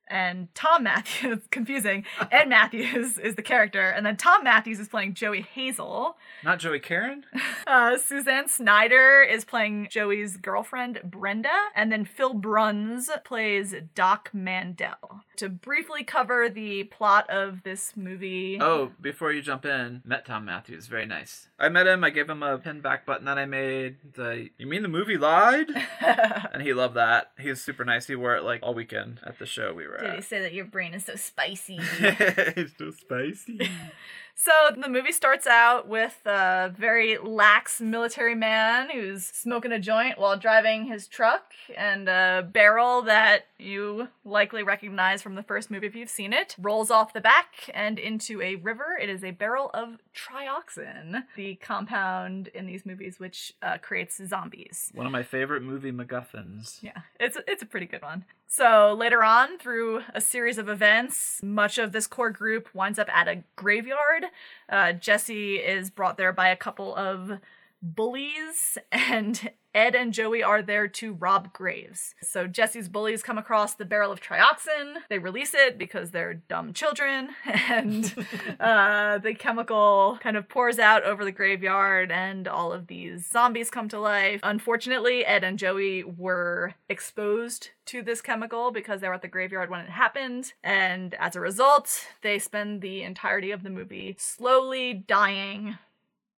and 0.09 0.53
Tom 0.55 0.83
Matthews, 0.83 1.39
confusing. 1.51 2.05
Ed 2.31 2.49
Matthews 2.49 3.17
is 3.17 3.35
the 3.35 3.41
character, 3.41 3.89
and 3.89 4.05
then 4.05 4.17
Tom 4.17 4.43
Matthews 4.43 4.79
is 4.79 4.87
playing 4.87 5.13
Joey 5.13 5.41
Hazel. 5.41 6.17
Not 6.43 6.59
Joey 6.59 6.79
Karen. 6.79 7.25
Uh, 7.67 7.97
Suzanne 7.97 8.47
Snyder 8.47 9.21
is 9.21 9.43
playing 9.43 9.89
Joey's 9.91 10.37
girlfriend, 10.37 11.01
Brenda. 11.03 11.49
And 11.75 11.91
then 11.91 12.05
Phil 12.05 12.33
Bruns 12.33 13.09
plays 13.25 13.75
Doc 13.93 14.29
Mandel. 14.31 15.23
To 15.37 15.49
briefly 15.49 16.05
cover 16.05 16.47
the 16.49 16.85
plot 16.85 17.29
of 17.29 17.63
this 17.63 17.97
movie. 17.97 18.57
Oh, 18.61 18.93
before 19.01 19.33
you 19.33 19.41
jump 19.41 19.65
in, 19.65 20.01
met 20.05 20.25
Tom 20.25 20.45
Matthews. 20.45 20.87
Very 20.87 21.05
nice. 21.05 21.49
I 21.59 21.67
met 21.67 21.87
him. 21.87 22.03
I 22.05 22.09
gave 22.09 22.29
him 22.29 22.41
a 22.41 22.57
pin 22.57 22.79
back 22.79 23.05
button 23.05 23.25
that 23.25 23.37
I 23.37 23.45
made. 23.45 23.97
The 24.13 24.49
you 24.57 24.65
mean 24.65 24.81
the 24.81 24.87
movie 24.87 25.17
lied? 25.17 25.67
and 25.99 26.63
he 26.63 26.73
loved 26.73 26.95
that. 26.95 27.31
He 27.37 27.49
was 27.49 27.61
super 27.61 27.83
nice. 27.83 28.07
He 28.07 28.15
wore 28.15 28.35
it 28.35 28.43
like 28.43 28.61
all 28.63 28.73
weekend 28.73 29.19
at 29.25 29.39
the 29.39 29.45
show 29.45 29.73
we 29.73 29.87
were 29.87 29.96
Did 30.01 30.15
he 30.15 30.21
say 30.21 30.41
that 30.41 30.53
your 30.53 30.65
brain 30.65 30.93
is 30.93 31.05
so 31.05 31.15
spicy? 31.15 31.79
it's 31.99 32.77
so 32.77 32.91
spicy. 32.91 33.59
So 34.39 34.51
the 34.79 34.87
movie 34.87 35.11
starts 35.11 35.47
out 35.47 35.87
with 35.87 36.21
a 36.25 36.71
very 36.77 37.17
lax 37.17 37.81
military 37.81 38.35
man 38.35 38.91
who's 38.91 39.25
smoking 39.25 39.71
a 39.71 39.79
joint 39.79 40.19
while 40.19 40.37
driving 40.37 40.85
his 40.85 41.07
truck 41.07 41.53
and 41.75 42.07
a 42.07 42.47
barrel 42.53 43.01
that 43.01 43.47
you 43.57 44.09
likely 44.23 44.61
recognize 44.61 45.23
from 45.23 45.33
the 45.33 45.41
first 45.41 45.71
movie 45.71 45.87
if 45.87 45.95
you've 45.95 46.07
seen 46.07 46.33
it 46.33 46.55
rolls 46.59 46.91
off 46.91 47.13
the 47.13 47.19
back 47.19 47.71
and 47.73 47.97
into 47.97 48.39
a 48.43 48.55
river. 48.55 48.95
It 49.01 49.09
is 49.09 49.23
a 49.23 49.31
barrel 49.31 49.71
of 49.73 49.97
trioxin, 50.15 51.23
the 51.35 51.55
compound 51.55 52.49
in 52.49 52.67
these 52.67 52.85
movies 52.85 53.19
which 53.19 53.53
uh, 53.63 53.79
creates 53.79 54.21
zombies. 54.23 54.91
One 54.93 55.07
of 55.07 55.11
my 55.11 55.23
favorite 55.23 55.63
movie 55.63 55.91
MacGuffins. 55.91 56.77
Yeah, 56.83 57.01
it's 57.19 57.39
it's 57.47 57.63
a 57.63 57.65
pretty 57.67 57.87
good 57.87 58.03
one. 58.03 58.25
So 58.47 58.95
later 58.97 59.23
on, 59.23 59.57
through 59.57 60.03
a 60.13 60.21
series 60.21 60.57
of 60.57 60.69
events, 60.69 61.41
much 61.43 61.77
of 61.77 61.91
this 61.91 62.07
core 62.07 62.29
group 62.29 62.69
winds 62.73 62.97
up 62.97 63.09
at 63.13 63.27
a 63.27 63.43
graveyard. 63.57 64.26
Uh, 64.69 64.93
Jesse 64.93 65.55
is 65.55 65.89
brought 65.89 66.17
there 66.17 66.33
by 66.33 66.49
a 66.49 66.55
couple 66.55 66.95
of 66.95 67.39
bullies, 67.81 68.77
and 68.91 69.51
Ed 69.77 69.93
and 69.93 70.11
Joey 70.11 70.41
are 70.41 70.63
there 70.63 70.87
to 70.87 71.13
rob 71.13 71.53
graves. 71.53 72.15
So 72.23 72.47
Jesse's 72.47 72.89
bullies 72.89 73.21
come 73.21 73.37
across 73.37 73.75
the 73.75 73.85
barrel 73.85 74.11
of 74.11 74.19
trioxin. 74.19 74.95
They 75.07 75.19
release 75.19 75.53
it 75.53 75.77
because 75.77 76.09
they're 76.09 76.33
dumb 76.33 76.73
children, 76.73 77.29
and 77.45 78.11
uh, 78.59 79.19
the 79.19 79.35
chemical 79.35 80.17
kind 80.19 80.35
of 80.35 80.49
pours 80.49 80.79
out 80.79 81.03
over 81.03 81.23
the 81.23 81.31
graveyard, 81.31 82.11
and 82.11 82.47
all 82.47 82.73
of 82.73 82.87
these 82.87 83.29
zombies 83.29 83.69
come 83.69 83.87
to 83.89 83.99
life. 83.99 84.39
Unfortunately, 84.41 85.23
Ed 85.23 85.43
and 85.43 85.59
Joey 85.59 86.03
were 86.03 86.73
exposed 86.89 87.69
to 87.85 88.01
this 88.01 88.19
chemical 88.19 88.71
because 88.71 89.01
they 89.01 89.07
were 89.07 89.13
at 89.13 89.21
the 89.21 89.27
graveyard 89.27 89.69
when 89.69 89.81
it 89.81 89.91
happened, 89.91 90.53
and 90.63 91.13
as 91.19 91.35
a 91.35 91.39
result, 91.39 92.07
they 92.23 92.39
spend 92.39 92.81
the 92.81 93.03
entirety 93.03 93.51
of 93.51 93.61
the 93.61 93.69
movie 93.69 94.15
slowly 94.17 94.95
dying 94.95 95.77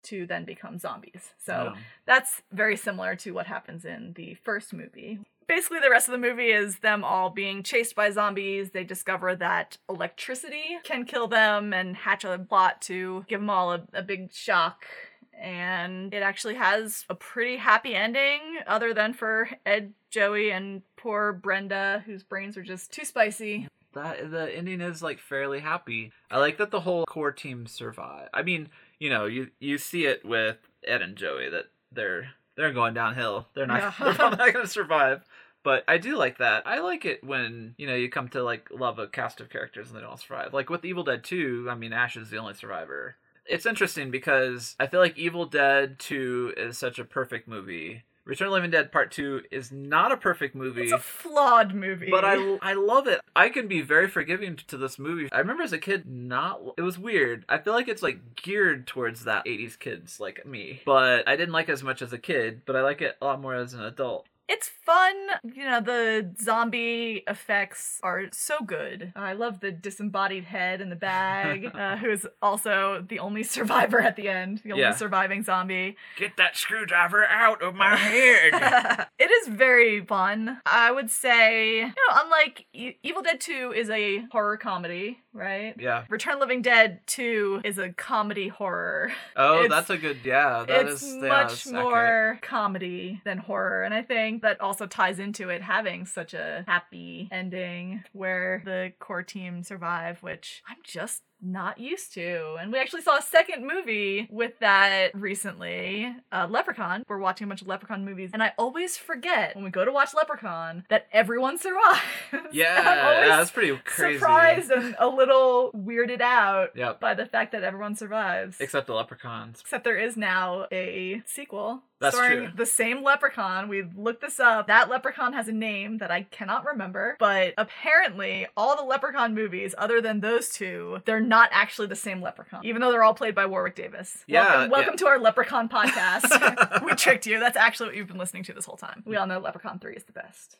to 0.03 0.25
then 0.25 0.45
become 0.45 0.77
zombies. 0.77 1.33
So 1.37 1.73
Oh. 1.75 1.79
that's 2.05 2.41
very 2.51 2.75
similar 2.77 3.15
to 3.17 3.31
what 3.31 3.47
happens 3.47 3.85
in 3.85 4.13
the 4.13 4.33
first 4.35 4.73
movie. 4.73 5.19
Basically, 5.47 5.79
the 5.79 5.89
rest 5.89 6.07
of 6.07 6.12
the 6.12 6.19
movie 6.19 6.51
is 6.51 6.79
them 6.79 7.03
all 7.03 7.31
being 7.31 7.63
chased 7.63 7.95
by 7.95 8.12
zombies. 8.12 8.69
They 8.69 8.83
discover 8.83 9.35
that 9.35 9.77
electricity 9.89 10.77
can 10.83 11.05
kill 11.05 11.27
them 11.27 11.73
and 11.73 11.95
hatch 11.95 12.23
a 12.23 12.38
plot 12.38 12.81
to 12.83 13.25
give 13.27 13.39
them 13.41 13.49
all 13.49 13.73
a, 13.73 13.81
a 13.93 14.03
big 14.03 14.31
shock. 14.31 14.85
And 15.33 16.13
it 16.13 16.21
actually 16.21 16.55
has 16.55 17.05
a 17.09 17.15
pretty 17.15 17.57
happy 17.57 17.95
ending, 17.95 18.41
other 18.67 18.93
than 18.93 19.13
for 19.13 19.49
Ed, 19.65 19.93
Joey, 20.12 20.51
and 20.51 20.81
poor 20.97 21.31
Brenda, 21.33 22.03
whose 22.05 22.23
brains 22.23 22.57
are 22.57 22.62
just 22.62 22.91
too 22.91 23.05
spicy. 23.05 23.67
That 23.93 24.29
the 24.31 24.55
ending 24.55 24.81
is 24.81 25.01
like 25.01 25.17
fairly 25.19 25.59
happy. 25.62 26.12
I 26.29 26.38
like 26.39 26.57
that 26.57 26.71
the 26.71 26.81
whole 26.81 27.05
core 27.05 27.31
team 27.31 27.65
survive. 27.67 28.27
I 28.33 28.43
mean, 28.43 28.69
you 28.99 29.09
know, 29.09 29.25
you 29.25 29.49
you 29.59 29.77
see 29.77 30.05
it 30.05 30.23
with 30.25 30.57
Ed 30.85 31.01
and 31.01 31.15
Joey 31.15 31.49
that 31.49 31.65
they're 31.91 32.29
they're 32.55 32.73
going 32.73 32.93
downhill. 32.93 33.47
They're 33.53 33.65
not 33.67 33.79
Yeah. 33.81 33.93
they're 33.99 34.13
not 34.29 34.38
going 34.53 34.53
to 34.53 34.67
survive. 34.67 35.23
But 35.62 35.83
I 35.89 35.97
do 35.97 36.15
like 36.17 36.38
that. 36.38 36.65
I 36.65 36.79
like 36.79 37.03
it 37.05 37.23
when 37.23 37.75
you 37.77 37.85
know 37.88 37.95
you 37.95 38.09
come 38.09 38.29
to 38.29 38.43
like 38.43 38.69
love 38.71 38.97
a 38.99 39.07
cast 39.07 39.41
of 39.41 39.49
characters 39.49 39.89
and 39.89 39.97
they 39.97 40.01
don't 40.01 40.19
survive. 40.19 40.53
Like 40.53 40.69
with 40.69 40.85
Evil 40.85 41.03
Dead 41.03 41.23
Two, 41.23 41.67
I 41.69 41.75
mean 41.75 41.91
Ash 41.93 42.15
is 42.15 42.29
the 42.29 42.38
only 42.38 42.53
survivor. 42.53 43.15
It's 43.45 43.65
interesting 43.65 44.12
because 44.12 44.75
I 44.79 44.88
feel 44.88 44.99
like 44.99 45.17
Evil 45.17 45.45
Dead 45.45 45.99
Two 45.99 46.53
is 46.55 46.77
such 46.77 46.97
a 46.99 47.03
perfect 47.03 47.47
movie. 47.47 48.03
Return 48.29 48.45
of 48.45 48.51
the 48.51 48.55
Living 48.57 48.69
Dead 48.69 48.91
Part 48.91 49.11
Two 49.11 49.41
is 49.49 49.71
not 49.71 50.11
a 50.11 50.17
perfect 50.17 50.53
movie. 50.53 50.83
It's 50.83 50.91
a 50.91 50.99
flawed 50.99 51.73
movie. 51.73 52.11
But 52.11 52.23
I 52.23 52.35
I 52.61 52.73
love 52.73 53.07
it. 53.07 53.21
I 53.35 53.49
can 53.49 53.67
be 53.67 53.81
very 53.81 54.07
forgiving 54.07 54.55
to 54.67 54.77
this 54.77 54.99
movie. 54.99 55.29
I 55.31 55.39
remember 55.39 55.63
as 55.63 55.73
a 55.73 55.79
kid 55.79 56.05
not 56.05 56.61
it 56.77 56.83
was 56.83 56.99
weird. 56.99 57.43
I 57.49 57.57
feel 57.57 57.73
like 57.73 57.87
it's 57.87 58.03
like 58.03 58.35
geared 58.35 58.85
towards 58.85 59.23
that 59.23 59.45
80s 59.45 59.79
kids 59.79 60.19
like 60.19 60.45
me. 60.45 60.81
But 60.85 61.27
I 61.27 61.35
didn't 61.35 61.53
like 61.53 61.69
it 61.69 61.73
as 61.73 61.81
much 61.81 62.03
as 62.03 62.13
a 62.13 62.19
kid, 62.19 62.61
but 62.67 62.75
I 62.75 62.81
like 62.81 63.01
it 63.01 63.17
a 63.19 63.25
lot 63.25 63.41
more 63.41 63.55
as 63.55 63.73
an 63.73 63.81
adult. 63.81 64.27
It's 64.47 64.69
fun. 64.89 65.15
You 65.56 65.65
know, 65.65 65.82
the 65.82 66.32
zombie 66.41 67.23
effects 67.28 67.99
are 68.02 68.23
so 68.32 68.58
good. 68.65 69.13
I 69.15 69.34
love 69.34 69.60
the 69.60 69.71
disembodied 69.71 70.45
head 70.45 70.82
in 70.82 70.89
the 70.89 70.95
bag, 70.95 71.69
uh, 71.75 71.97
who 71.97 72.10
is 72.10 72.28
also 72.41 73.06
the 73.08 73.19
only 73.19 73.43
survivor 73.43 74.02
at 74.02 74.15
the 74.15 74.28
end, 74.28 74.62
the 74.63 74.71
only 74.71 74.84
Yeah. 74.84 74.95
surviving 74.95 75.43
zombie. 75.43 75.95
Get 76.17 76.38
that 76.38 76.58
screwdriver 76.58 77.25
out 77.25 77.62
of 77.62 77.75
my 77.75 77.95
head. 77.95 79.08
it 79.19 79.30
is 79.32 79.47
very 79.47 80.04
fun. 80.06 80.60
I 80.65 80.91
would 80.91 81.12
say, 81.12 81.78
you 81.80 81.86
know, 81.88 81.93
unlike 82.23 82.65
E- 82.73 82.95
Evil 83.04 83.21
Dead 83.21 83.39
2 83.39 83.73
is 83.75 83.89
a 83.89 84.25
horror 84.32 84.58
comedy, 84.58 85.19
right? 85.34 85.75
yeah. 85.78 86.06
Return 86.10 86.39
Living 86.39 86.62
Dead 86.62 86.99
2 87.08 87.62
is 87.63 87.78
a 87.78 87.89
comedy 87.89 88.47
horror. 88.47 89.12
Oh, 89.36 89.63
It's- 89.65 89.69
that's 89.69 89.89
a 89.91 89.97
good 89.97 90.17
yeah, 90.23 90.65
That 90.67 90.88
is 90.88 91.04
it's 91.04 91.13
yeah, 91.13 91.28
much 91.30 91.47
that's 91.49 91.67
accurate. 91.67 91.84
more 91.84 92.39
comedy 92.41 93.21
than 93.25 93.38
horror 93.38 93.84
and 93.84 93.93
i 93.93 94.02
think 94.02 94.41
that 94.41 94.60
also 94.62 94.78
ties 94.85 95.19
into 95.19 95.49
it 95.49 95.61
having 95.61 96.05
such 96.05 96.33
a 96.33 96.63
happy 96.67 97.27
ending 97.31 98.03
where 98.13 98.61
the 98.65 98.91
core 98.99 99.23
team 99.23 99.63
survive 99.63 100.21
which 100.23 100.61
i'm 100.69 100.77
just 100.83 101.23
not 101.41 101.80
used 101.80 102.13
to 102.13 102.56
and 102.60 102.71
we 102.71 102.78
actually 102.80 103.02
saw 103.02 103.17
a 103.17 103.21
second 103.21 103.65
movie 103.65 104.28
with 104.30 104.58
that 104.60 105.10
recently 105.13 106.13
uh, 106.32 106.45
leprechaun 106.49 107.04
we're 107.08 107.17
watching 107.17 107.45
a 107.45 107.47
bunch 107.47 107.62
of 107.62 107.67
leprechaun 107.67 108.04
movies 108.04 108.30
and 108.34 108.43
i 108.43 108.52
always 108.58 108.97
forget 108.97 109.56
when 109.56 109.63
we 109.63 109.71
go 109.71 109.86
to 109.86 109.91
watch 109.91 110.13
leprechaun 110.13 110.84
that 110.89 111.08
everyone 111.13 111.58
survives 111.58 111.99
Yeah, 112.52 112.84
yeah, 112.84 113.38
that's 113.38 113.52
pretty 113.52 113.78
crazy. 113.86 114.17
surprised 114.19 114.71
and 114.71 114.95
a 114.99 115.08
little 115.08 115.71
weirded 115.73 116.19
out 116.21 116.69
Yep. 116.75 116.99
by 116.99 117.13
the 117.13 117.25
fact 117.25 117.52
that 117.54 117.63
everyone 117.63 117.95
survives 117.95 118.58
Except 118.60 118.88
the 118.88 118.93
leprechauns. 118.93 119.62
Except 119.62 119.84
there 119.84 119.97
is 119.97 120.17
now 120.17 120.65
a 120.71 121.21
sequel 121.25 121.84
That's 121.99 122.15
starring 122.15 122.39
true. 122.45 122.52
the 122.56 122.65
same 122.65 123.04
leprechaun. 123.04 123.69
We 123.69 123.84
looked 123.95 124.21
this 124.21 124.39
up. 124.39 124.67
That 124.67 124.89
leprechaun 124.89 125.34
has 125.34 125.47
a 125.47 125.52
name 125.52 125.99
that 125.99 126.10
I 126.12 126.23
cannot 126.23 126.65
remember, 126.65 127.15
but 127.19 127.54
apparently 127.58 128.47
all 128.58 128.75
the 128.75 128.84
leprechaun 128.84 129.34
movies, 129.36 129.75
other 129.78 130.02
than 130.02 130.19
those 130.21 130.49
two, 130.49 131.02
they're 131.06 131.19
not 131.29 131.49
actually 131.53 131.87
the 131.87 131.95
same 131.95 132.21
leprechaun, 132.21 132.65
even 132.65 132.81
though 132.81 132.91
they're 132.91 133.03
all 133.03 133.13
played 133.13 133.35
by 133.35 133.45
Warwick 133.45 133.75
Davis. 133.75 134.25
Yeah, 134.27 134.43
welcome, 134.43 134.71
welcome 134.71 134.93
yeah. 134.93 134.97
to 134.97 135.07
our 135.07 135.19
leprechaun 135.19 135.69
podcast. 135.69 136.83
we 136.85 136.93
tricked 136.95 137.25
you. 137.25 137.39
That's 137.39 137.55
actually 137.55 137.89
what 137.89 137.95
you've 137.95 138.07
been 138.07 138.17
listening 138.17 138.43
to 138.43 138.53
this 138.53 138.65
whole 138.65 138.77
time. 138.77 139.03
We 139.05 139.15
all 139.15 139.27
know 139.27 139.39
Leprechaun 139.39 139.79
3 139.79 139.95
is 139.95 140.03
the 140.03 140.11
best. 140.11 140.57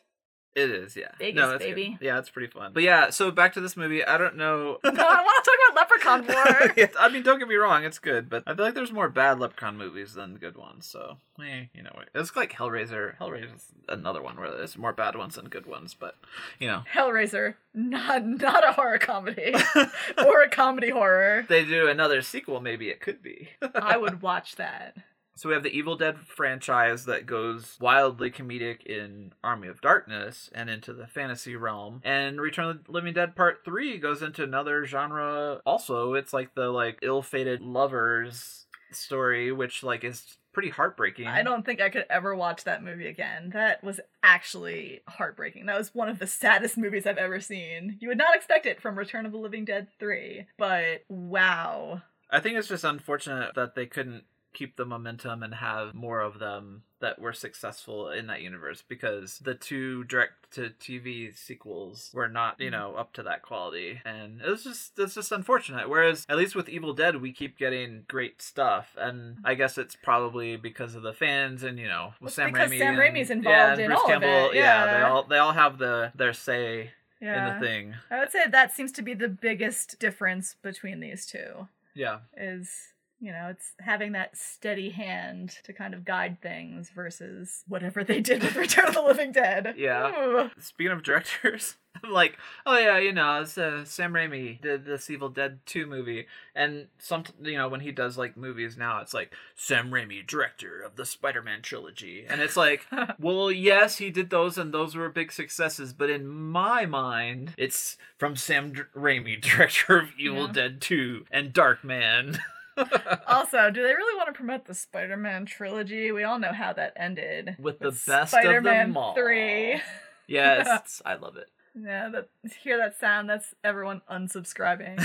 It 0.54 0.70
is, 0.70 0.96
yeah. 0.96 1.12
Vegas, 1.18 1.36
no, 1.40 1.50
it's 1.52 1.64
good. 1.64 1.74
baby. 1.76 1.98
Yeah, 2.00 2.18
it's 2.18 2.28
pretty 2.28 2.48
fun. 2.50 2.72
But 2.72 2.82
yeah, 2.82 3.10
so 3.10 3.30
back 3.30 3.52
to 3.54 3.60
this 3.60 3.76
movie. 3.76 4.04
I 4.04 4.18
don't 4.18 4.36
know. 4.36 4.78
no, 4.84 4.90
I 4.90 5.22
want 5.22 5.44
to 5.44 5.50
talk 5.50 5.58
about 5.70 5.76
Leprechaun 5.76 6.26
more. 6.26 6.74
Yeah, 6.76 6.86
I 6.98 7.08
mean, 7.08 7.22
don't 7.22 7.38
get 7.38 7.46
me 7.48 7.54
wrong, 7.54 7.84
it's 7.84 7.98
good, 8.00 8.28
but 8.28 8.42
I 8.46 8.54
feel 8.54 8.64
like 8.64 8.74
there's 8.74 8.92
more 8.92 9.08
bad 9.08 9.38
Leprechaun 9.38 9.76
movies 9.76 10.14
than 10.14 10.36
good 10.36 10.56
ones. 10.56 10.86
So, 10.86 11.18
eh, 11.40 11.66
you 11.72 11.82
know, 11.82 11.92
it's 12.14 12.34
like 12.34 12.52
Hellraiser. 12.52 13.16
Hellraiser's 13.18 13.66
another 13.88 14.22
one 14.22 14.36
where 14.38 14.50
there's 14.50 14.76
more 14.76 14.92
bad 14.92 15.14
ones 15.16 15.36
than 15.36 15.46
good 15.46 15.66
ones, 15.66 15.94
but 15.94 16.16
you 16.58 16.66
know, 16.66 16.82
Hellraiser, 16.92 17.54
not 17.72 18.26
not 18.26 18.68
a 18.68 18.72
horror 18.72 18.98
comedy 18.98 19.54
or 20.18 20.42
a 20.42 20.48
comedy 20.48 20.90
horror. 20.90 21.46
they 21.48 21.64
do 21.64 21.86
another 21.88 22.22
sequel. 22.22 22.60
Maybe 22.60 22.88
it 22.88 23.00
could 23.00 23.22
be. 23.22 23.50
I 23.74 23.96
would 23.96 24.20
watch 24.22 24.56
that. 24.56 24.96
So 25.40 25.48
we 25.48 25.54
have 25.54 25.62
the 25.62 25.72
Evil 25.72 25.96
Dead 25.96 26.18
franchise 26.18 27.06
that 27.06 27.24
goes 27.24 27.78
wildly 27.80 28.30
comedic 28.30 28.84
in 28.84 29.32
Army 29.42 29.68
of 29.68 29.80
Darkness 29.80 30.50
and 30.54 30.68
into 30.68 30.92
the 30.92 31.06
fantasy 31.06 31.56
realm. 31.56 32.02
And 32.04 32.38
Return 32.38 32.66
of 32.66 32.84
the 32.84 32.92
Living 32.92 33.14
Dead 33.14 33.34
Part 33.34 33.64
3 33.64 33.96
goes 33.96 34.20
into 34.20 34.44
another 34.44 34.84
genre 34.84 35.62
also. 35.64 36.12
It's 36.12 36.34
like 36.34 36.54
the 36.54 36.68
like 36.68 36.98
ill-fated 37.00 37.62
lovers 37.62 38.66
story 38.90 39.50
which 39.50 39.82
like 39.82 40.04
is 40.04 40.36
pretty 40.52 40.68
heartbreaking. 40.68 41.26
I 41.26 41.42
don't 41.42 41.64
think 41.64 41.80
I 41.80 41.88
could 41.88 42.04
ever 42.10 42.34
watch 42.34 42.64
that 42.64 42.84
movie 42.84 43.08
again. 43.08 43.48
That 43.54 43.82
was 43.82 43.98
actually 44.22 45.00
heartbreaking. 45.08 45.64
That 45.64 45.78
was 45.78 45.94
one 45.94 46.10
of 46.10 46.18
the 46.18 46.26
saddest 46.26 46.76
movies 46.76 47.06
I've 47.06 47.16
ever 47.16 47.40
seen. 47.40 47.96
You 47.98 48.08
would 48.08 48.18
not 48.18 48.36
expect 48.36 48.66
it 48.66 48.82
from 48.82 48.98
Return 48.98 49.24
of 49.24 49.32
the 49.32 49.38
Living 49.38 49.64
Dead 49.64 49.88
3, 49.98 50.48
but 50.58 51.04
wow. 51.08 52.02
I 52.30 52.40
think 52.40 52.58
it's 52.58 52.68
just 52.68 52.84
unfortunate 52.84 53.54
that 53.54 53.74
they 53.74 53.86
couldn't 53.86 54.24
keep 54.52 54.76
the 54.76 54.84
momentum 54.84 55.42
and 55.42 55.54
have 55.54 55.94
more 55.94 56.20
of 56.20 56.38
them 56.38 56.82
that 57.00 57.18
were 57.18 57.32
successful 57.32 58.10
in 58.10 58.26
that 58.26 58.42
universe 58.42 58.82
because 58.86 59.38
the 59.38 59.54
two 59.54 60.04
direct 60.04 60.52
to 60.52 60.70
TV 60.80 61.34
sequels 61.36 62.10
were 62.12 62.28
not, 62.28 62.60
you 62.60 62.68
mm. 62.68 62.72
know, 62.72 62.94
up 62.94 63.12
to 63.14 63.22
that 63.22 63.42
quality. 63.42 64.00
And 64.04 64.40
it 64.40 64.48
was 64.48 64.64
just 64.64 64.98
it's 64.98 65.14
just 65.14 65.32
unfortunate. 65.32 65.88
Whereas 65.88 66.26
at 66.28 66.36
least 66.36 66.54
with 66.54 66.68
Evil 66.68 66.92
Dead 66.92 67.20
we 67.20 67.32
keep 67.32 67.58
getting 67.58 68.04
great 68.08 68.42
stuff. 68.42 68.96
And 68.98 69.38
I 69.44 69.54
guess 69.54 69.78
it's 69.78 69.96
probably 69.96 70.56
because 70.56 70.94
of 70.94 71.02
the 71.02 71.12
fans 71.12 71.62
and, 71.62 71.78
you 71.78 71.88
know, 71.88 72.12
with 72.20 72.28
It's 72.28 72.36
Sam 72.36 72.52
because 72.52 72.70
Raimi. 72.70 72.78
Sam 72.78 72.98
and- 72.98 72.98
Raimi's 72.98 73.30
yeah, 73.30 73.36
involved 73.36 73.72
and 73.72 73.80
in 73.80 73.86
Bruce 73.88 73.98
all 73.98 74.04
of 74.04 74.10
Campbell, 74.10 74.46
it, 74.46 74.52
they 74.52 74.58
yeah. 74.58 75.10
all 75.10 75.22
they 75.24 75.38
all 75.38 75.52
have 75.52 75.78
the 75.78 76.12
their 76.14 76.32
say 76.32 76.90
Yeah. 77.20 77.54
in 77.54 77.60
the 77.60 77.66
thing. 77.66 77.94
I 78.10 78.18
would 78.18 78.30
say 78.30 78.46
that 78.46 78.72
seems 78.72 78.92
to 78.92 79.02
be 79.02 79.14
the 79.14 79.28
biggest 79.28 79.98
difference 79.98 80.56
between 80.62 81.00
these 81.00 81.24
two. 81.26 81.68
Yeah. 81.94 82.18
Is 82.36 82.70
you 83.20 83.32
know, 83.32 83.48
it's 83.50 83.72
having 83.80 84.12
that 84.12 84.36
steady 84.36 84.90
hand 84.90 85.54
to 85.64 85.72
kind 85.74 85.92
of 85.92 86.04
guide 86.04 86.40
things 86.40 86.90
versus 86.90 87.64
whatever 87.68 88.02
they 88.02 88.20
did 88.20 88.42
with 88.42 88.56
Return 88.56 88.88
of 88.88 88.94
the 88.94 89.02
Living 89.02 89.30
Dead. 89.30 89.74
Yeah. 89.76 90.10
Ooh. 90.24 90.50
Speaking 90.58 90.92
of 90.92 91.02
directors, 91.02 91.76
I'm 92.02 92.12
like, 92.12 92.38
oh 92.64 92.78
yeah, 92.78 92.96
you 92.98 93.12
know, 93.12 93.42
it's, 93.42 93.58
uh, 93.58 93.84
Sam 93.84 94.14
Raimi 94.14 94.60
did 94.60 94.86
this 94.86 95.10
Evil 95.10 95.28
Dead 95.28 95.58
2 95.66 95.86
movie, 95.86 96.26
and 96.54 96.86
some, 96.98 97.24
you 97.42 97.58
know, 97.58 97.68
when 97.68 97.80
he 97.80 97.92
does 97.92 98.16
like 98.16 98.36
movies 98.38 98.78
now, 98.78 99.00
it's 99.00 99.12
like 99.12 99.34
Sam 99.54 99.90
Raimi, 99.90 100.26
director 100.26 100.80
of 100.80 100.96
the 100.96 101.04
Spider-Man 101.04 101.60
trilogy, 101.62 102.24
and 102.26 102.40
it's 102.40 102.56
like, 102.56 102.86
well, 103.18 103.50
yes, 103.52 103.98
he 103.98 104.10
did 104.10 104.30
those, 104.30 104.56
and 104.56 104.72
those 104.72 104.94
were 104.96 105.08
big 105.10 105.30
successes, 105.30 105.92
but 105.92 106.08
in 106.08 106.26
my 106.26 106.86
mind, 106.86 107.52
it's 107.58 107.98
from 108.16 108.34
Sam 108.36 108.72
Raimi, 108.96 109.38
director 109.42 109.98
of 109.98 110.10
Evil 110.18 110.46
Yeah. 110.46 110.52
Dead 110.52 110.80
2 110.80 111.26
and 111.30 111.52
Darkman. 111.52 112.38
Also, 113.26 113.70
do 113.70 113.82
they 113.82 113.94
really 113.94 114.16
want 114.16 114.28
to 114.28 114.32
promote 114.32 114.64
the 114.64 114.74
Spider-Man 114.74 115.46
trilogy? 115.46 116.10
We 116.12 116.24
all 116.24 116.38
know 116.38 116.52
how 116.52 116.72
that 116.72 116.92
ended 116.96 117.56
With 117.58 117.78
the 117.78 117.90
best 117.90 118.08
of 118.08 118.28
Spider-Man 118.28 118.88
them 118.88 118.96
all. 118.96 119.14
Three. 119.14 119.80
yes, 120.26 121.00
I 121.06 121.14
love 121.14 121.36
it. 121.36 121.48
Yeah, 121.80 122.08
that 122.08 122.28
hear 122.62 122.76
that 122.78 122.98
sound? 122.98 123.30
That's 123.30 123.54
everyone 123.62 124.02
unsubscribing. 124.10 124.98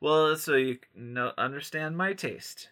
well, 0.00 0.36
so 0.36 0.54
you 0.54 0.78
know, 0.94 1.32
understand 1.36 1.96
my 1.96 2.12
taste. 2.12 2.68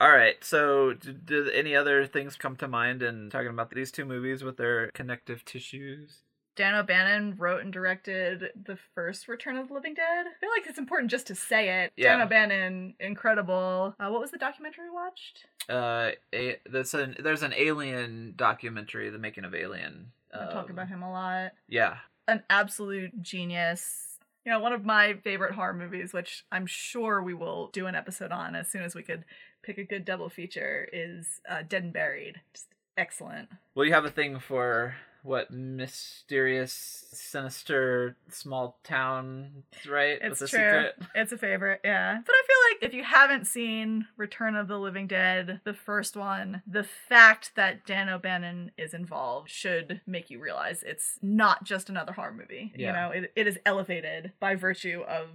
All 0.00 0.10
right. 0.10 0.42
So, 0.44 0.94
did, 0.94 1.26
did 1.26 1.50
any 1.50 1.74
other 1.74 2.06
things 2.06 2.36
come 2.36 2.56
to 2.56 2.68
mind 2.68 3.02
in 3.02 3.30
talking 3.30 3.48
about 3.48 3.70
these 3.70 3.90
two 3.90 4.04
movies 4.04 4.42
with 4.44 4.56
their 4.56 4.90
connective 4.92 5.44
tissues? 5.44 6.22
Dan 6.58 6.74
O'Bannon 6.74 7.36
wrote 7.36 7.62
and 7.62 7.72
directed 7.72 8.50
the 8.66 8.76
first 8.92 9.28
Return 9.28 9.56
of 9.56 9.68
the 9.68 9.74
Living 9.74 9.94
Dead. 9.94 10.26
I 10.26 10.40
feel 10.40 10.50
like 10.50 10.66
it's 10.68 10.76
important 10.78 11.08
just 11.08 11.28
to 11.28 11.36
say 11.36 11.84
it. 11.84 11.92
Yeah. 11.96 12.16
Dan. 12.16 12.26
O'Bannon, 12.26 12.94
incredible. 12.98 13.94
Uh, 14.00 14.08
what 14.10 14.20
was 14.20 14.32
the 14.32 14.38
documentary 14.38 14.90
we 14.90 14.94
watched? 14.94 15.44
Uh, 15.68 16.10
a, 16.34 16.56
that's 16.68 16.94
an 16.94 17.14
there's 17.20 17.44
an 17.44 17.54
Alien 17.56 18.34
documentary, 18.36 19.08
the 19.08 19.18
making 19.18 19.44
of 19.44 19.54
Alien. 19.54 20.10
I 20.34 20.46
talk 20.52 20.64
Um, 20.64 20.70
about 20.72 20.88
him 20.88 21.02
a 21.04 21.12
lot. 21.12 21.52
Yeah. 21.68 21.98
An 22.26 22.42
absolute 22.50 23.22
genius. 23.22 24.18
You 24.44 24.50
know, 24.50 24.58
one 24.58 24.72
of 24.72 24.84
my 24.84 25.14
favorite 25.22 25.54
horror 25.54 25.74
movies, 25.74 26.12
which 26.12 26.44
I'm 26.50 26.66
sure 26.66 27.22
we 27.22 27.34
will 27.34 27.68
do 27.72 27.86
an 27.86 27.94
episode 27.94 28.32
on 28.32 28.56
as 28.56 28.66
soon 28.66 28.82
as 28.82 28.96
we 28.96 29.04
could 29.04 29.24
pick 29.62 29.78
a 29.78 29.84
good 29.84 30.04
double 30.04 30.28
feature, 30.28 30.88
is 30.92 31.40
uh, 31.48 31.62
Dead 31.68 31.84
and 31.84 31.92
Buried. 31.92 32.40
Just 32.52 32.66
excellent. 32.96 33.48
Well, 33.76 33.86
you 33.86 33.92
have 33.92 34.04
a 34.04 34.10
thing 34.10 34.40
for 34.40 34.96
what 35.28 35.50
mysterious, 35.50 37.04
sinister, 37.12 38.16
small 38.30 38.78
town, 38.82 39.62
right? 39.88 40.18
It's 40.22 40.40
With 40.40 40.48
a 40.48 40.56
true. 40.56 40.58
secret. 40.58 40.94
It's 41.14 41.32
a 41.32 41.38
favorite, 41.38 41.80
yeah. 41.84 42.18
But 42.24 42.32
I 42.32 42.42
feel 42.46 42.56
like 42.72 42.90
if 42.90 42.96
you 42.96 43.04
haven't 43.04 43.46
seen 43.46 44.06
Return 44.16 44.56
of 44.56 44.68
the 44.68 44.78
Living 44.78 45.06
Dead, 45.06 45.60
the 45.64 45.74
first 45.74 46.16
one, 46.16 46.62
the 46.66 46.84
fact 46.84 47.52
that 47.56 47.84
Dan 47.84 48.08
O'Bannon 48.08 48.70
is 48.78 48.94
involved 48.94 49.50
should 49.50 50.00
make 50.06 50.30
you 50.30 50.40
realize 50.40 50.82
it's 50.82 51.18
not 51.20 51.62
just 51.62 51.90
another 51.90 52.12
horror 52.12 52.32
movie. 52.32 52.72
Yeah. 52.74 52.86
You 52.86 52.92
know, 52.92 53.10
it, 53.22 53.32
it 53.36 53.46
is 53.46 53.58
elevated 53.66 54.32
by 54.40 54.54
virtue 54.54 55.02
of 55.06 55.28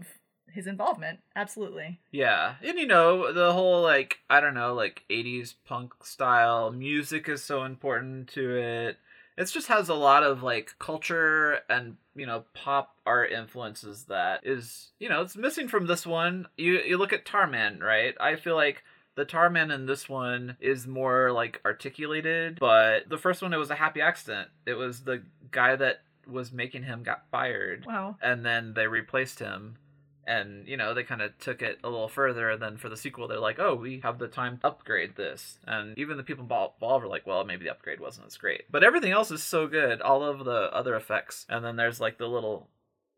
his 0.53 0.67
involvement. 0.67 1.19
Absolutely. 1.35 1.99
Yeah. 2.11 2.55
And 2.63 2.77
you 2.77 2.87
know, 2.87 3.33
the 3.33 3.53
whole 3.53 3.81
like 3.81 4.19
I 4.29 4.39
don't 4.39 4.53
know, 4.53 4.73
like 4.73 5.03
80s 5.09 5.55
punk 5.65 5.93
style 6.03 6.71
music 6.71 7.27
is 7.27 7.43
so 7.43 7.63
important 7.63 8.29
to 8.29 8.55
it. 8.57 8.97
It 9.37 9.45
just 9.45 9.67
has 9.67 9.89
a 9.89 9.93
lot 9.95 10.23
of 10.23 10.43
like 10.43 10.75
culture 10.79 11.59
and, 11.69 11.97
you 12.15 12.25
know, 12.25 12.43
pop 12.53 12.95
art 13.05 13.31
influences 13.31 14.03
that 14.05 14.45
is, 14.45 14.91
you 14.99 15.09
know, 15.09 15.21
it's 15.21 15.35
missing 15.35 15.67
from 15.67 15.87
this 15.87 16.05
one. 16.05 16.47
You 16.57 16.79
you 16.85 16.97
look 16.97 17.13
at 17.13 17.25
Tarman, 17.25 17.81
right? 17.81 18.15
I 18.19 18.35
feel 18.35 18.55
like 18.55 18.83
the 19.15 19.25
Tarman 19.25 19.73
in 19.73 19.85
this 19.85 20.07
one 20.09 20.57
is 20.59 20.87
more 20.87 21.31
like 21.31 21.61
articulated, 21.65 22.59
but 22.59 23.09
the 23.09 23.17
first 23.17 23.41
one 23.41 23.53
it 23.53 23.57
was 23.57 23.69
a 23.71 23.75
happy 23.75 24.01
accident. 24.01 24.49
It 24.65 24.73
was 24.73 25.01
the 25.01 25.23
guy 25.51 25.75
that 25.75 26.01
was 26.27 26.51
making 26.51 26.83
him 26.83 27.03
got 27.03 27.23
fired 27.31 27.85
Wow. 27.85 28.15
and 28.21 28.45
then 28.45 28.73
they 28.73 28.87
replaced 28.87 29.39
him 29.39 29.75
and 30.25 30.67
you 30.67 30.77
know 30.77 30.93
they 30.93 31.03
kind 31.03 31.21
of 31.21 31.37
took 31.39 31.61
it 31.61 31.79
a 31.83 31.89
little 31.89 32.07
further 32.07 32.49
and 32.49 32.61
then 32.61 32.77
for 32.77 32.89
the 32.89 32.97
sequel 32.97 33.27
they're 33.27 33.39
like 33.39 33.59
oh 33.59 33.75
we 33.75 33.99
have 34.01 34.19
the 34.19 34.27
time 34.27 34.57
to 34.57 34.67
upgrade 34.67 35.15
this. 35.15 35.59
And 35.65 35.97
even 35.97 36.17
the 36.17 36.23
people 36.23 36.43
involved 36.43 36.81
were 36.81 37.07
like 37.07 37.27
well 37.27 37.43
maybe 37.43 37.65
the 37.65 37.71
upgrade 37.71 37.99
wasn't 37.99 38.27
as 38.27 38.37
great. 38.37 38.63
But 38.71 38.83
everything 38.83 39.11
else 39.11 39.31
is 39.31 39.43
so 39.43 39.67
good 39.67 40.01
all 40.01 40.23
of 40.23 40.45
the 40.45 40.73
other 40.73 40.95
effects. 40.95 41.45
And 41.49 41.63
then 41.63 41.75
there's 41.75 41.99
like 41.99 42.17
the 42.17 42.27
little 42.27 42.69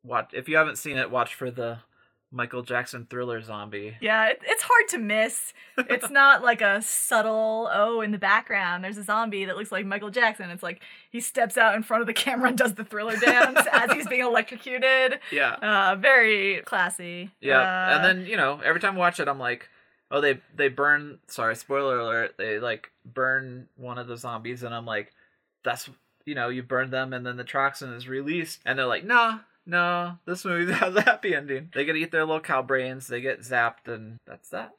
watch 0.03 0.31
if 0.33 0.47
you 0.49 0.57
haven't 0.57 0.77
seen 0.77 0.97
it 0.97 1.11
watch 1.11 1.33
for 1.35 1.51
the 1.51 1.79
michael 2.35 2.61
jackson 2.61 3.07
thriller 3.09 3.41
zombie 3.41 3.95
Yeah, 4.01 4.27
it, 4.27 4.41
it's 4.43 4.61
hard 4.61 4.87
to 4.89 4.97
miss. 4.97 5.53
It's 5.77 6.09
not 6.21 6.43
like 6.43 6.61
a 6.61 6.81
subtle, 6.81 7.69
oh, 7.73 8.01
in 8.01 8.11
the 8.11 8.17
background, 8.17 8.83
there's 8.83 8.97
a 8.97 9.03
zombie 9.03 9.45
that 9.45 9.55
looks 9.55 9.71
like 9.71 9.85
Michael 9.85 10.09
Jackson. 10.09 10.49
It's 10.49 10.61
like 10.63 10.81
he 11.09 11.19
steps 11.21 11.57
out 11.57 11.75
in 11.75 11.83
front 11.83 12.01
of 12.01 12.07
the 12.07 12.13
camera 12.25 12.49
and 12.49 12.57
does 12.57 12.73
the 12.75 12.83
thriller 12.83 13.15
dance 13.17 13.61
as 13.71 13.91
he's 13.93 14.07
being 14.07 14.21
electrocuted. 14.25 15.19
yeah 15.31 15.53
Uh, 15.61 15.95
very 15.95 16.61
classy. 16.65 17.31
Yeah, 17.39 17.59
Uh, 17.59 17.95
and 17.95 18.03
then 18.05 18.25
you 18.29 18.37
know 18.37 18.59
every 18.63 18.81
time 18.81 18.95
I 18.95 18.99
watch 18.99 19.19
it, 19.21 19.27
I'm 19.29 19.39
like, 19.39 19.69
oh, 20.11 20.19
they 20.21 20.39
they 20.55 20.67
burn. 20.67 21.19
Sorry, 21.27 21.55
spoiler 21.55 21.97
alert. 21.99 22.35
They 22.37 22.59
like 22.59 22.91
burn 23.05 23.67
one 23.77 23.97
of 23.97 24.07
the 24.07 24.17
zombies, 24.17 24.63
and 24.63 24.75
I'm 24.75 24.85
like, 24.85 25.13
that's 25.63 25.89
you 26.25 26.35
know 26.35 26.49
you 26.49 26.63
burn 26.63 26.89
them, 26.91 27.13
and 27.13 27.25
then 27.25 27.37
the 27.37 27.43
toxin 27.45 27.93
is 27.93 28.07
released, 28.09 28.59
and 28.65 28.77
they're 28.77 28.85
like, 28.85 29.05
nah. 29.05 29.39
No, 29.65 30.17
this 30.25 30.45
movie 30.45 30.71
has 30.83 30.95
a 30.95 31.01
happy 31.01 31.33
ending. 31.35 31.69
They 31.73 31.85
get 31.85 31.93
to 31.93 31.99
eat 31.99 32.11
their 32.11 32.25
little 32.25 32.41
cow 32.41 32.61
brains. 32.61 33.07
They 33.07 33.21
get 33.21 33.41
zapped, 33.41 33.87
and 33.87 34.19
that's 34.27 34.49
that. 34.49 34.71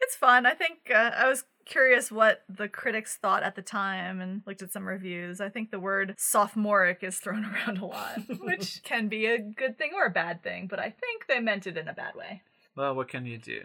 it's 0.00 0.16
fun. 0.16 0.46
I 0.46 0.54
think 0.54 0.90
uh, 0.90 1.12
I 1.16 1.28
was 1.28 1.44
curious 1.64 2.10
what 2.10 2.42
the 2.48 2.68
critics 2.68 3.16
thought 3.20 3.42
at 3.42 3.54
the 3.54 3.62
time 3.62 4.20
and 4.20 4.42
looked 4.46 4.62
at 4.62 4.72
some 4.72 4.86
reviews. 4.86 5.40
I 5.40 5.48
think 5.50 5.70
the 5.70 5.80
word 5.80 6.14
sophomoric 6.16 7.02
is 7.02 7.18
thrown 7.18 7.44
around 7.54 7.78
a 7.78 7.86
lot, 7.86 8.20
which 8.40 8.82
can 8.84 9.08
be 9.08 9.26
a 9.26 9.38
good 9.38 9.76
thing 9.78 9.90
or 9.94 10.06
a 10.06 10.10
bad 10.10 10.42
thing, 10.42 10.66
but 10.68 10.78
I 10.78 10.90
think 10.90 11.26
they 11.28 11.40
meant 11.40 11.66
it 11.66 11.76
in 11.76 11.88
a 11.88 11.92
bad 11.94 12.14
way. 12.14 12.42
Well, 12.76 12.94
what 12.94 13.08
can 13.08 13.26
you 13.26 13.38
do? 13.38 13.62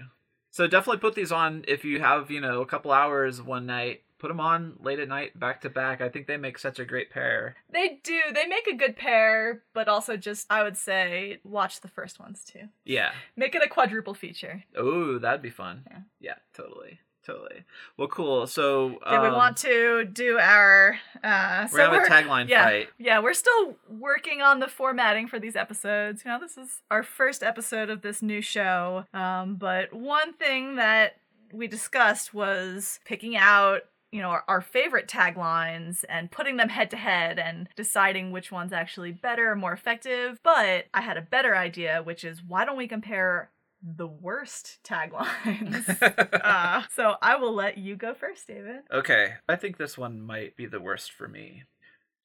So 0.51 0.67
definitely 0.67 0.99
put 0.99 1.15
these 1.15 1.31
on 1.31 1.65
if 1.67 1.83
you 1.83 1.99
have 1.99 2.29
you 2.29 2.39
know 2.39 2.61
a 2.61 2.65
couple 2.65 2.91
hours 2.91 3.41
one 3.41 3.65
night. 3.65 4.01
Put 4.23 4.29
them 4.29 4.39
on 4.39 4.77
late 4.79 4.99
at 4.99 5.09
night, 5.09 5.37
back 5.37 5.59
to 5.63 5.69
back. 5.69 5.99
I 5.99 6.07
think 6.07 6.27
they 6.27 6.37
make 6.37 6.57
such 6.57 6.79
a 6.79 6.85
great 6.85 7.09
pair. 7.09 7.57
They 7.69 7.99
do. 8.05 8.21
They 8.33 8.47
make 8.47 8.67
a 8.67 8.73
good 8.73 8.95
pair, 8.95 9.63
but 9.73 9.89
also 9.89 10.15
just, 10.15 10.47
I 10.49 10.63
would 10.63 10.77
say, 10.77 11.39
watch 11.43 11.81
the 11.81 11.89
first 11.89 12.21
ones 12.21 12.45
too. 12.45 12.69
Yeah. 12.85 13.11
Make 13.35 13.53
it 13.53 13.61
a 13.61 13.67
quadruple 13.67 14.13
feature. 14.13 14.63
Oh, 14.77 15.17
that'd 15.17 15.41
be 15.41 15.49
fun. 15.49 15.83
Yeah. 15.91 15.97
Yeah, 16.21 16.35
totally. 16.53 16.99
totally. 17.25 17.65
Well, 17.97 18.07
cool. 18.07 18.47
So 18.47 18.91
Do 18.91 18.97
we 19.09 19.27
um, 19.27 19.33
want 19.33 19.57
to 19.57 20.05
do 20.05 20.37
our 20.39 20.97
uh 21.21 21.67
We're 21.69 21.79
gonna 21.79 21.99
have 21.99 22.07
a 22.07 22.09
tagline 22.09 22.47
yeah, 22.47 22.63
fight. 22.63 22.89
Yeah, 22.97 23.19
we're 23.19 23.33
still 23.33 23.75
working 23.89 24.41
on 24.41 24.61
the 24.61 24.69
formatting 24.69 25.27
for 25.27 25.37
these 25.37 25.57
episodes. 25.57 26.23
You 26.23 26.31
know, 26.31 26.39
this 26.39 26.57
is 26.57 26.81
our 26.89 27.03
first 27.03 27.43
episode 27.43 27.89
of 27.89 28.03
this 28.03 28.21
new 28.21 28.41
show. 28.41 29.03
Um, 29.13 29.55
but 29.55 29.91
one 29.91 30.31
thing 30.31 30.77
that 30.77 31.17
we 31.51 31.67
discussed 31.67 32.33
was 32.33 32.99
picking 33.05 33.35
out 33.35 33.81
you 34.13 34.21
know 34.21 34.29
our, 34.29 34.43
our 34.47 34.61
favorite 34.61 35.07
taglines 35.07 36.05
and 36.07 36.31
putting 36.31 36.57
them 36.57 36.69
head 36.69 36.91
to 36.91 36.97
head 36.97 37.39
and 37.39 37.67
deciding 37.75 38.31
which 38.31 38.51
one's 38.51 38.73
actually 38.73 39.11
better 39.11 39.51
or 39.51 39.55
more 39.55 39.73
effective 39.73 40.39
but 40.43 40.85
i 40.93 41.01
had 41.01 41.17
a 41.17 41.21
better 41.21 41.55
idea 41.55 42.01
which 42.03 42.23
is 42.23 42.41
why 42.47 42.63
don't 42.63 42.77
we 42.77 42.87
compare 42.87 43.49
the 43.81 44.07
worst 44.07 44.79
taglines 44.83 45.83
uh, 46.43 46.83
so 46.93 47.15
i 47.21 47.35
will 47.35 47.53
let 47.53 47.77
you 47.77 47.95
go 47.95 48.13
first 48.13 48.47
david 48.47 48.81
Okay, 48.91 49.33
I 49.49 49.55
think 49.55 49.77
this 49.77 49.97
one 49.97 50.21
might 50.21 50.55
be 50.55 50.65
the 50.67 50.79
worst 50.79 51.11
for 51.11 51.27
me. 51.27 51.63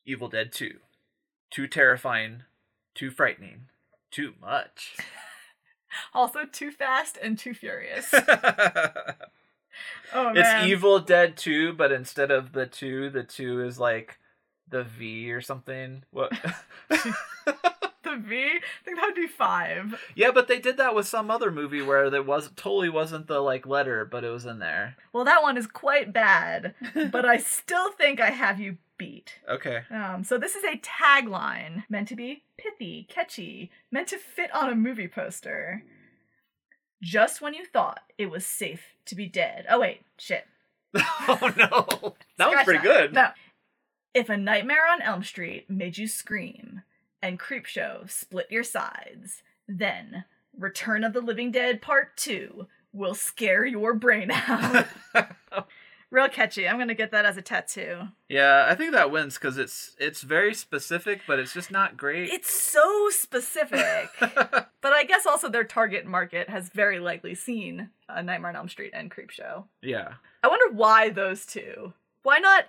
Evil 0.04 0.28
Dead 0.28 0.52
2. 0.52 0.72
Too 1.50 1.66
terrifying, 1.66 2.42
too 2.94 3.10
frightening, 3.10 3.68
too 4.10 4.34
much. 4.40 4.96
also 6.14 6.44
too 6.44 6.70
fast 6.70 7.18
and 7.22 7.38
too 7.38 7.54
furious 7.54 8.12
it's 10.04 10.14
oh 10.14 10.32
man 10.32 10.68
Evil 10.68 10.98
Dead 10.98 11.36
2, 11.36 11.72
but 11.74 11.92
instead 11.92 12.30
of 12.30 12.52
the 12.52 12.66
2, 12.66 13.10
the 13.10 13.22
2 13.22 13.64
is 13.64 13.78
like 13.78 14.18
the 14.68 14.84
V 14.84 15.32
or 15.32 15.40
something. 15.40 16.04
What? 16.10 16.32
the 18.04 18.16
v 18.16 18.36
i 18.36 18.60
think 18.84 18.96
that 18.96 19.06
would 19.06 19.14
be 19.14 19.26
five 19.26 20.00
yeah, 20.14 20.30
but 20.30 20.48
they 20.48 20.58
did 20.58 20.76
that 20.78 20.94
with 20.94 21.06
some 21.06 21.30
other 21.30 21.50
movie 21.50 21.82
where 21.82 22.08
there 22.08 22.22
was 22.22 22.50
totally 22.56 22.88
wasn't 22.88 23.26
the 23.26 23.40
like 23.40 23.66
letter, 23.66 24.04
but 24.04 24.24
it 24.24 24.30
was 24.30 24.46
in 24.46 24.58
there. 24.60 24.96
well 25.12 25.24
that 25.24 25.42
one 25.42 25.58
is 25.58 25.66
quite 25.66 26.12
bad 26.12 26.74
but 27.12 27.26
i 27.26 27.36
still 27.36 27.90
think 27.92 28.20
i 28.20 28.30
have 28.30 28.58
you 28.60 28.78
beat 28.96 29.34
Okay. 29.48 29.82
Um, 29.90 30.24
so 30.24 30.38
this 30.38 30.56
is 30.56 30.64
a 30.64 30.78
tagline 30.78 31.84
meant 31.88 32.08
to 32.08 32.16
be 32.16 32.42
pithy, 32.56 33.06
catchy, 33.08 33.70
meant 33.92 34.08
to 34.08 34.18
fit 34.18 34.52
on 34.52 34.70
a 34.70 34.74
movie 34.74 35.06
poster. 35.06 35.84
Just 37.02 37.40
when 37.40 37.54
you 37.54 37.64
thought 37.64 38.00
it 38.16 38.30
was 38.30 38.44
safe 38.44 38.94
to 39.06 39.14
be 39.14 39.26
dead. 39.26 39.66
Oh 39.70 39.80
wait, 39.80 40.02
shit. 40.16 40.46
oh 40.94 41.52
no. 41.56 42.14
That 42.38 42.50
was 42.50 42.64
pretty 42.64 42.82
good. 42.82 43.12
No. 43.12 43.28
If 44.14 44.28
a 44.28 44.36
nightmare 44.36 44.86
on 44.90 45.02
Elm 45.02 45.22
Street 45.22 45.68
made 45.70 45.98
you 45.98 46.08
scream 46.08 46.82
and 47.22 47.38
Creepshow 47.38 48.10
split 48.10 48.46
your 48.50 48.64
sides, 48.64 49.42
then 49.68 50.24
Return 50.56 51.04
of 51.04 51.12
the 51.12 51.20
Living 51.20 51.52
Dead 51.52 51.80
Part 51.80 52.16
2 52.16 52.66
will 52.92 53.14
scare 53.14 53.64
your 53.64 53.94
brain 53.94 54.30
out. 54.32 54.86
Real 56.10 56.28
catchy. 56.28 56.66
I'm 56.66 56.78
gonna 56.78 56.94
get 56.94 57.10
that 57.10 57.26
as 57.26 57.36
a 57.36 57.42
tattoo. 57.42 58.08
yeah, 58.30 58.66
I 58.66 58.74
think 58.74 58.92
that 58.92 59.10
wins 59.10 59.34
because 59.34 59.58
it's 59.58 59.94
it's 60.00 60.22
very 60.22 60.54
specific, 60.54 61.20
but 61.26 61.38
it's 61.38 61.52
just 61.52 61.70
not 61.70 61.98
great. 61.98 62.30
It's 62.30 62.50
so 62.50 63.10
specific. 63.10 64.08
But 64.80 64.92
I 64.92 65.04
guess 65.04 65.26
also 65.26 65.48
their 65.48 65.64
target 65.64 66.06
market 66.06 66.48
has 66.48 66.68
very 66.68 67.00
likely 67.00 67.34
seen 67.34 67.90
a 68.08 68.22
Nightmare 68.22 68.50
on 68.50 68.56
Elm 68.56 68.68
Street 68.68 68.92
and 68.94 69.10
Creepshow. 69.10 69.64
yeah. 69.82 70.14
I 70.42 70.48
wonder 70.48 70.72
why 70.72 71.10
those 71.10 71.44
two. 71.44 71.92
Why 72.22 72.38
not? 72.38 72.66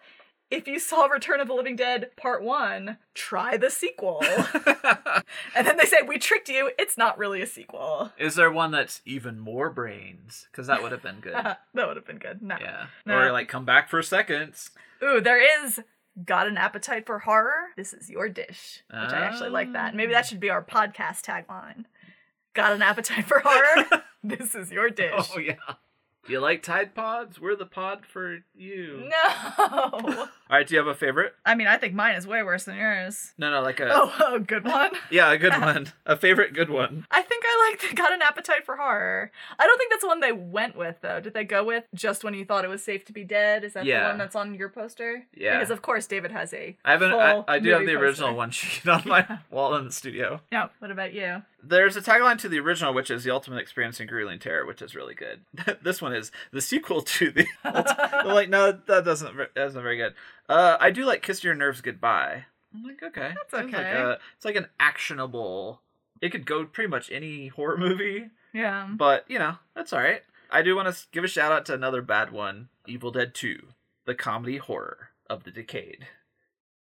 If 0.50 0.67
you 0.67 0.80
saw 0.80 1.06
Return 1.06 1.39
of 1.39 1.48
the 1.48 1.54
Living 1.54 1.76
Dead 1.76 2.10
Part 2.15 2.41
One, 2.41 2.98
try 3.13 3.56
the 3.56 3.69
sequel. 3.69 4.24
and 5.56 5.67
then 5.67 5.78
they 5.78 5.86
say 5.86 5.98
we 6.02 6.17
tricked 6.17 6.50
you. 6.50 6.72
It's 6.80 6.98
not 6.98 7.19
really 7.19 7.41
a 7.41 7.48
sequel. 7.48 8.12
Is 8.17 8.34
there 8.34 8.52
one 8.52 8.72
that's 8.72 9.02
even 9.06 9.39
more 9.39 9.69
brains? 9.69 10.48
Because 10.52 10.65
that 10.65 10.82
would 10.82 10.91
have 10.91 11.04
been 11.04 11.19
good. 11.19 11.34
that 11.34 11.58
would 11.76 11.98
have 11.98 12.08
been 12.08 12.17
good. 12.17 12.41
No. 12.41 12.58
yeah. 12.60 12.88
No. 13.06 13.19
Or 13.19 13.32
like 13.32 13.48
come 13.48 13.65
back 13.65 13.89
for 13.89 14.02
seconds. 14.02 14.72
Ooh, 15.04 15.22
there 15.22 15.39
is. 15.63 15.82
Got 16.26 16.48
an 16.48 16.58
appetite 16.58 17.06
for 17.06 17.19
horror? 17.19 17.67
This 17.78 17.93
is 17.93 18.10
your 18.10 18.28
dish. 18.28 18.82
Which 18.89 19.13
I 19.13 19.19
actually 19.19 19.52
like 19.52 19.72
that. 19.74 19.95
Maybe 19.95 20.12
that 20.13 20.26
ah. 20.26 20.28
should 20.28 20.39
be 20.39 20.50
our 20.50 20.63
podcast 20.63 21.22
tagline. 21.22 21.86
Got 22.54 22.74
an 22.74 22.82
appetite 22.82 23.26
for 23.26 23.40
horror? 23.44 24.04
this 24.24 24.56
is 24.56 24.72
your 24.72 24.90
dish. 24.90 25.30
Oh 25.36 25.40
yeah. 25.40 25.56
Do 26.26 26.34
you 26.34 26.42
like 26.42 26.62
Tide 26.62 26.94
Pods? 26.94 27.40
We're 27.40 27.56
the 27.56 27.66
pod 27.66 28.06
for 28.06 28.40
you. 28.54 29.10
No. 29.10 29.54
All 29.58 30.28
right. 30.50 30.68
Do 30.68 30.76
you 30.76 30.78
have 30.80 30.88
a 30.88 30.94
favorite? 30.94 31.34
I 31.46 31.56
mean, 31.56 31.66
I 31.66 31.78
think 31.78 31.94
mine 31.96 32.16
is 32.16 32.28
way 32.28 32.44
worse 32.44 32.66
than 32.66 32.76
yours. 32.76 33.34
No, 33.38 33.50
no, 33.50 33.62
like 33.62 33.80
a 33.80 33.88
Oh, 33.92 34.34
a 34.36 34.40
good 34.40 34.66
one. 34.66 34.92
yeah, 35.10 35.32
a 35.32 35.38
good 35.38 35.54
one. 35.60 35.92
A 36.06 36.18
favorite 36.18 36.54
good 36.54 36.70
one. 36.70 37.06
I 37.10 37.22
think 37.22 37.44
I 37.48 37.70
like 37.72 37.96
Got 37.96 38.12
an 38.14 38.22
Appetite 38.22 38.66
for 38.66 38.76
Horror. 38.76 39.32
I 39.58 39.66
don't 39.66 39.78
think 39.78 39.92
that's 39.92 40.02
the 40.04 40.08
one 40.08 40.20
they 40.20 40.34
went 40.34 40.76
with, 40.76 40.98
though. 41.02 41.20
Did 41.20 41.34
they 41.34 41.46
go 41.46 41.64
with 41.64 41.86
Just 41.96 42.24
When 42.24 42.34
You 42.34 42.46
Thought 42.46 42.66
It 42.66 42.70
Was 42.70 42.84
Safe 42.84 43.06
to 43.06 43.14
Be 43.14 43.24
Dead? 43.24 43.64
Is 43.64 43.74
that 43.74 43.86
Yeah. 43.86 44.04
the 44.04 44.10
one 44.10 44.18
that's 44.18 44.36
on 44.36 44.54
your 44.54 44.70
poster? 44.70 45.24
Yeah. 45.36 45.58
Because, 45.58 45.72
of 45.72 45.82
course, 45.82 46.06
David 46.06 46.32
has 46.32 46.54
a. 46.54 46.78
I 46.84 46.92
haven't. 46.92 47.14
I, 47.14 47.34
full 47.34 47.46
I 47.48 47.60
do 47.60 47.70
have 47.72 47.82
movie 47.82 47.94
the 47.94 48.00
original 48.00 48.28
poster. 48.30 48.38
one 48.38 48.52
sheet 48.52 48.88
on 48.88 49.04
my 49.06 49.40
wall 49.50 49.76
in 49.78 49.86
the 49.86 49.92
studio. 49.92 50.42
No, 50.52 50.70
what 50.80 50.92
about 50.92 51.14
you? 51.14 51.42
There's 51.62 51.98
a 51.98 52.02
tagline 52.02 52.38
to 52.39 52.50
the 52.50 52.60
original, 52.60 52.93
which 52.93 53.12
is 53.12 53.24
the 53.24 53.32
ultimate 53.32 53.60
experience 53.60 54.00
in 54.00 54.08
grueling 54.08 54.39
terror, 54.39 54.65
which 54.65 54.82
is 54.82 54.95
really 54.95 55.13
good. 55.15 55.41
this 55.84 56.02
one 56.02 56.13
is 56.13 56.32
the 56.52 56.62
sequel 56.62 57.02
to 57.02 57.32
the. 57.32 57.45
like, 58.26 58.50
no, 58.50 58.72
that 58.72 59.04
doesn't. 59.06 59.36
That 59.56 59.67
isn't 59.67 59.82
very 59.84 59.98
good. 59.98 60.13
Uh, 60.48 60.78
I 60.80 60.89
do 60.91 61.06
like 61.06 61.22
"Kiss 61.22 61.43
Your 61.43 61.56
Nerves 61.56 61.82
Goodbye." 61.82 62.45
I'm 62.74 62.84
like, 62.84 63.02
okay, 63.02 63.34
That's 63.36 63.52
Seems 63.63 63.74
Like 63.74 63.82
okay. 63.86 64.00
a, 64.00 64.12
it's 64.36 64.45
like 64.45 64.56
an 64.56 64.67
actionable. 64.80 65.82
It 66.22 66.32
could 66.32 66.45
go 66.45 66.65
pretty 66.65 66.89
much 66.89 67.10
any 67.12 67.48
horror 67.48 67.78
movie, 67.78 68.30
Yeah. 68.54 68.88
but 68.91 69.26
you 69.28 69.39
know 69.39 69.56
that's 69.76 69.91
all 69.93 70.00
right. 70.02 70.22
I 70.52 70.62
do 70.62 70.76
want 70.76 70.93
to 70.93 71.02
give 71.12 71.24
a 71.24 71.28
shout 71.28 71.52
out 71.52 71.65
to 71.67 71.74
another 71.74 72.02
bad 72.02 72.32
one, 72.32 72.69
Evil 72.88 73.12
Dead 73.12 73.34
Two, 73.34 73.60
the 74.06 74.15
comedy 74.15 74.58
horror 74.58 75.10
of 75.30 75.43
the 75.43 75.52
decade, 75.52 76.08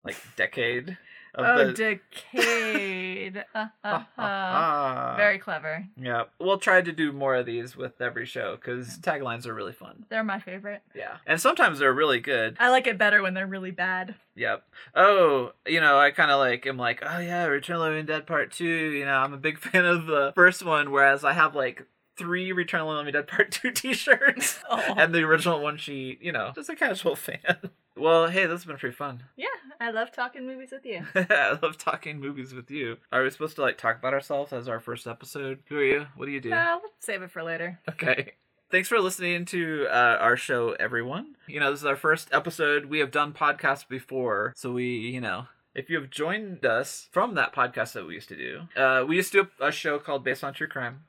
like 0.05 0.17
decade 0.37 0.99
Oh, 1.35 1.67
the. 1.67 1.73
Decade. 1.73 3.45
Uh, 3.55 3.67
uh, 3.85 3.89
uh. 3.89 4.03
Ah. 4.19 5.15
Very 5.17 5.39
clever. 5.39 5.87
Yeah, 6.01 6.25
we'll 6.41 6.59
try 6.59 6.81
to 6.81 6.93
do 6.93 7.13
more 7.13 7.35
of 7.35 7.45
these 7.47 7.77
with 7.77 8.01
every 8.01 8.25
show 8.25 8.57
because 8.57 8.97
taglines 8.99 9.47
are 9.47 9.53
really 9.55 9.73
fun. 9.75 10.07
They're 10.09 10.25
my 10.25 10.39
favorite. 10.41 10.83
Yeah, 10.95 11.19
and 11.27 11.39
sometimes 11.41 11.79
they're 11.79 11.93
really 11.93 12.21
good. 12.21 12.57
I 12.59 12.71
like 12.71 12.87
it 12.87 12.97
better 12.97 13.21
when 13.23 13.35
they're 13.35 13.47
really 13.47 13.71
bad. 13.71 14.15
Yep. 14.35 14.65
Oh, 14.95 15.53
you 15.67 15.81
know, 15.81 15.99
I 15.99 16.11
kind 16.11 16.31
of 16.31 16.39
like 16.39 16.67
am 16.67 16.79
like, 16.79 17.03
oh 17.05 17.19
yeah, 17.19 17.45
Return 17.47 17.77
of 17.77 17.83
the 17.83 17.89
Living 17.89 18.07
Dead 18.07 18.27
Part 18.27 18.51
Two. 18.53 18.65
You 18.65 19.05
know, 19.05 19.17
I'm 19.19 19.35
a 19.35 19.39
big 19.39 19.59
fan 19.61 19.85
of 19.85 20.07
the 20.07 20.33
first 20.35 20.65
one, 20.65 20.91
whereas 20.91 21.23
I 21.25 21.33
have 21.35 21.55
like 21.55 21.85
three 22.17 22.53
Return 22.53 22.81
of 22.81 22.87
the 22.89 22.95
Living 22.95 23.13
Dead 23.13 23.27
Part 23.29 23.51
Two 23.51 23.71
T-shirts 23.73 24.59
Oh. 24.71 24.95
and 24.97 25.15
the 25.15 25.23
original 25.25 25.61
one 25.61 25.77
sheet. 25.77 26.23
You 26.23 26.33
know, 26.33 26.53
just 26.55 26.71
a 26.71 26.77
casual 26.77 27.15
fan. 27.17 27.71
Well, 27.99 28.29
hey, 28.29 28.43
this 28.47 28.61
has 28.61 28.65
been 28.65 28.77
pretty 28.77 28.95
fun. 28.95 29.25
Yeah, 29.37 29.47
I 29.81 29.91
love 29.91 30.11
talking 30.11 30.47
movies 30.47 30.71
with 30.73 30.85
you. 30.85 31.05
I 31.15 31.57
love 31.63 31.79
talking 31.79 32.19
movies 32.21 32.53
with 32.53 32.71
you. 32.71 32.97
Are 33.13 33.23
we 33.23 33.31
supposed 33.31 33.55
to 33.57 33.63
like 33.63 33.79
talk 33.79 33.99
about 33.99 34.13
ourselves 34.15 34.53
as 34.53 34.69
our 34.69 34.81
first 34.81 35.07
episode? 35.07 35.61
Who 35.69 35.79
are 35.79 35.85
you? 35.85 36.07
What 36.17 36.27
do 36.27 36.33
you 36.33 36.41
do? 36.41 36.53
Uh, 36.53 36.79
we'll 36.83 36.91
save 36.99 37.23
it 37.23 37.31
for 37.31 37.43
later. 37.43 37.79
Okay. 37.89 38.33
Thanks 38.71 38.89
for 38.89 38.99
listening 39.01 39.45
to 39.47 39.87
uh, 39.89 40.19
our 40.21 40.37
show, 40.37 40.73
everyone. 40.81 41.37
You 41.47 41.61
know, 41.61 41.71
this 41.71 41.81
is 41.81 41.87
our 41.87 41.97
first 41.97 42.29
episode. 42.33 42.87
We 42.87 42.99
have 42.99 43.11
done 43.11 43.33
podcasts 43.33 43.87
before, 43.89 44.53
so 44.57 44.73
we, 44.73 44.87
you 44.87 45.21
know, 45.21 45.47
if 45.75 45.89
you 45.89 45.99
have 46.01 46.11
joined 46.11 46.67
us 46.67 47.09
from 47.13 47.35
that 47.37 47.55
podcast 47.55 47.93
that 47.93 48.07
we 48.07 48.15
used 48.15 48.29
to 48.29 48.37
do, 48.37 48.63
uh, 48.81 49.05
we 49.07 49.17
used 49.17 49.33
to 49.33 49.45
do 49.45 49.49
a 49.61 49.71
show 49.73 49.99
called 49.99 50.25
Based 50.25 50.45
on 50.45 50.53
True 50.53 50.67
Crime, 50.67 51.05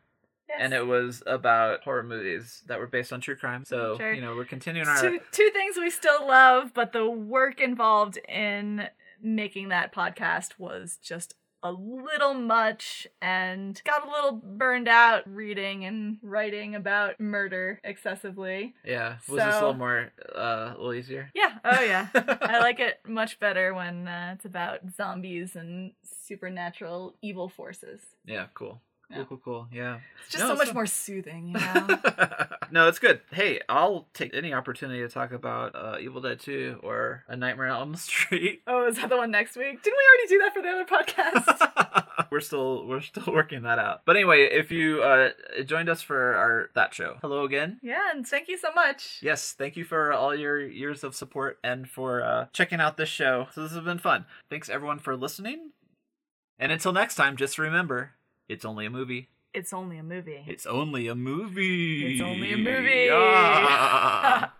Yes. 0.49 0.57
and 0.61 0.73
it 0.73 0.85
was 0.87 1.21
about 1.27 1.83
horror 1.83 2.03
movies 2.03 2.63
that 2.65 2.79
were 2.79 2.87
based 2.87 3.13
on 3.13 3.21
true 3.21 3.35
crime. 3.35 3.63
So, 3.65 3.97
Sure. 3.97 4.11
you 4.13 4.21
know, 4.21 4.35
we're 4.35 4.45
continuing 4.45 4.87
our. 4.87 4.99
two, 4.99 5.19
two 5.31 5.49
things 5.53 5.77
we 5.77 5.89
still 5.91 6.27
love, 6.27 6.73
but 6.73 6.91
the 6.91 7.07
work 7.09 7.61
involved 7.61 8.17
in 8.27 8.87
making 9.21 9.69
that 9.69 9.93
podcast 9.93 10.57
was 10.57 10.97
just 11.01 11.35
a 11.61 11.71
little 11.73 12.33
much 12.33 13.05
and 13.21 13.81
got 13.83 14.07
a 14.07 14.09
little 14.09 14.31
burned 14.31 14.87
out 14.87 15.23
reading 15.27 15.83
and 15.83 16.17
writing 16.23 16.73
about 16.73 17.19
murder 17.19 17.81
excessively. 17.83 18.73
Yeah, 18.85 19.17
was 19.27 19.43
this 19.43 19.55
a 19.55 19.59
little 19.59 19.73
more, 19.73 20.09
uh, 20.33 20.71
a 20.73 20.75
little 20.77 20.93
easier? 20.93 21.29
Yeah, 21.35 21.57
oh 21.65 21.81
yeah. 21.83 22.07
I 22.15 22.59
like 22.61 22.79
it 22.79 23.01
much 23.05 23.41
better 23.41 23.73
when 23.73 24.07
uh, 24.07 24.31
it's 24.35 24.45
about 24.45 24.79
zombies 24.95 25.57
and 25.57 25.91
supernatural 26.03 27.15
evil 27.21 27.49
forces. 27.49 27.99
Yeah, 28.25 28.45
cool. 28.53 28.81
Cool, 29.13 29.25
cool, 29.25 29.37
cool. 29.43 29.67
Yeah. 29.71 29.99
It's 30.23 30.33
just 30.33 30.43
No, 30.43 30.49
so 30.49 30.53
it's 30.53 30.67
much 30.67 30.73
more 30.75 30.85
soothing, 30.85 31.47
you 31.47 31.53
know? 31.53 31.87
no, 32.71 32.87
it's 32.87 32.99
good. 32.99 33.21
Hey, 33.31 33.59
I'll 33.67 34.07
take 34.13 34.35
any 34.35 34.53
opportunity 34.53 34.99
to 35.01 35.09
talk 35.09 35.31
about 35.31 35.73
uh, 35.75 35.97
Evil 35.99 36.21
Dead 36.21 36.39
2 36.39 36.81
or 36.83 37.23
A 37.27 37.35
Nightmare 37.35 37.67
on 37.67 37.79
Elm 37.79 37.95
Street. 37.95 38.61
oh, 38.67 38.87
is 38.87 38.97
that 38.97 39.09
the 39.09 39.17
one 39.17 39.31
next 39.31 39.55
week? 39.55 39.81
Didn't 39.81 39.97
we 39.97 40.05
already 40.09 40.27
do 40.27 40.39
that 40.39 40.53
for 40.53 40.61
the 40.61 40.69
other 40.69 40.85
podcast? 40.85 42.27
we're 42.31 42.39
still 42.39 42.85
we're 42.85 43.01
still 43.01 43.33
working 43.33 43.63
that 43.63 43.79
out. 43.79 44.01
But 44.05 44.15
anyway, 44.15 44.43
if 44.43 44.71
you 44.71 45.01
uh, 45.01 45.29
joined 45.65 45.89
us 45.89 46.03
for 46.03 46.35
our 46.35 46.69
that 46.75 46.93
show, 46.93 47.17
hello 47.21 47.45
again. 47.45 47.79
yeah, 47.81 48.11
and 48.13 48.27
thank 48.27 48.47
you 48.47 48.57
so 48.59 48.71
much. 48.75 49.19
Yes, 49.23 49.53
thank 49.53 49.75
you 49.75 49.83
for 49.83 50.13
all 50.13 50.35
your 50.35 50.61
years 50.61 51.03
of 51.03 51.15
support 51.15 51.57
and 51.63 51.89
for 51.89 52.21
uh, 52.21 52.45
checking 52.53 52.79
out 52.79 52.97
this 52.97 53.09
show. 53.09 53.47
So 53.53 53.63
this 53.63 53.71
has 53.71 53.83
been 53.83 53.97
fun. 53.97 54.25
Thanks 54.51 54.69
everyone 54.69 54.99
for 54.99 55.17
listening. 55.17 55.71
And 56.59 56.71
until 56.71 56.91
next 56.91 57.15
time, 57.15 57.37
just 57.37 57.57
remember, 57.57 58.11
it's 58.49 58.65
only 58.65 58.85
a 58.87 58.89
movie. 58.89 59.29
It's 59.53 59.71
only 59.73 59.97
a 59.97 60.03
movie. 60.03 60.43
It's 60.47 60.65
only 60.65 61.07
a 61.07 61.15
movie. 61.15 62.13
It's 62.13 62.21
only 62.21 62.53
a 62.53 62.57
movie. 62.57 63.05
Yeah. 63.09 64.49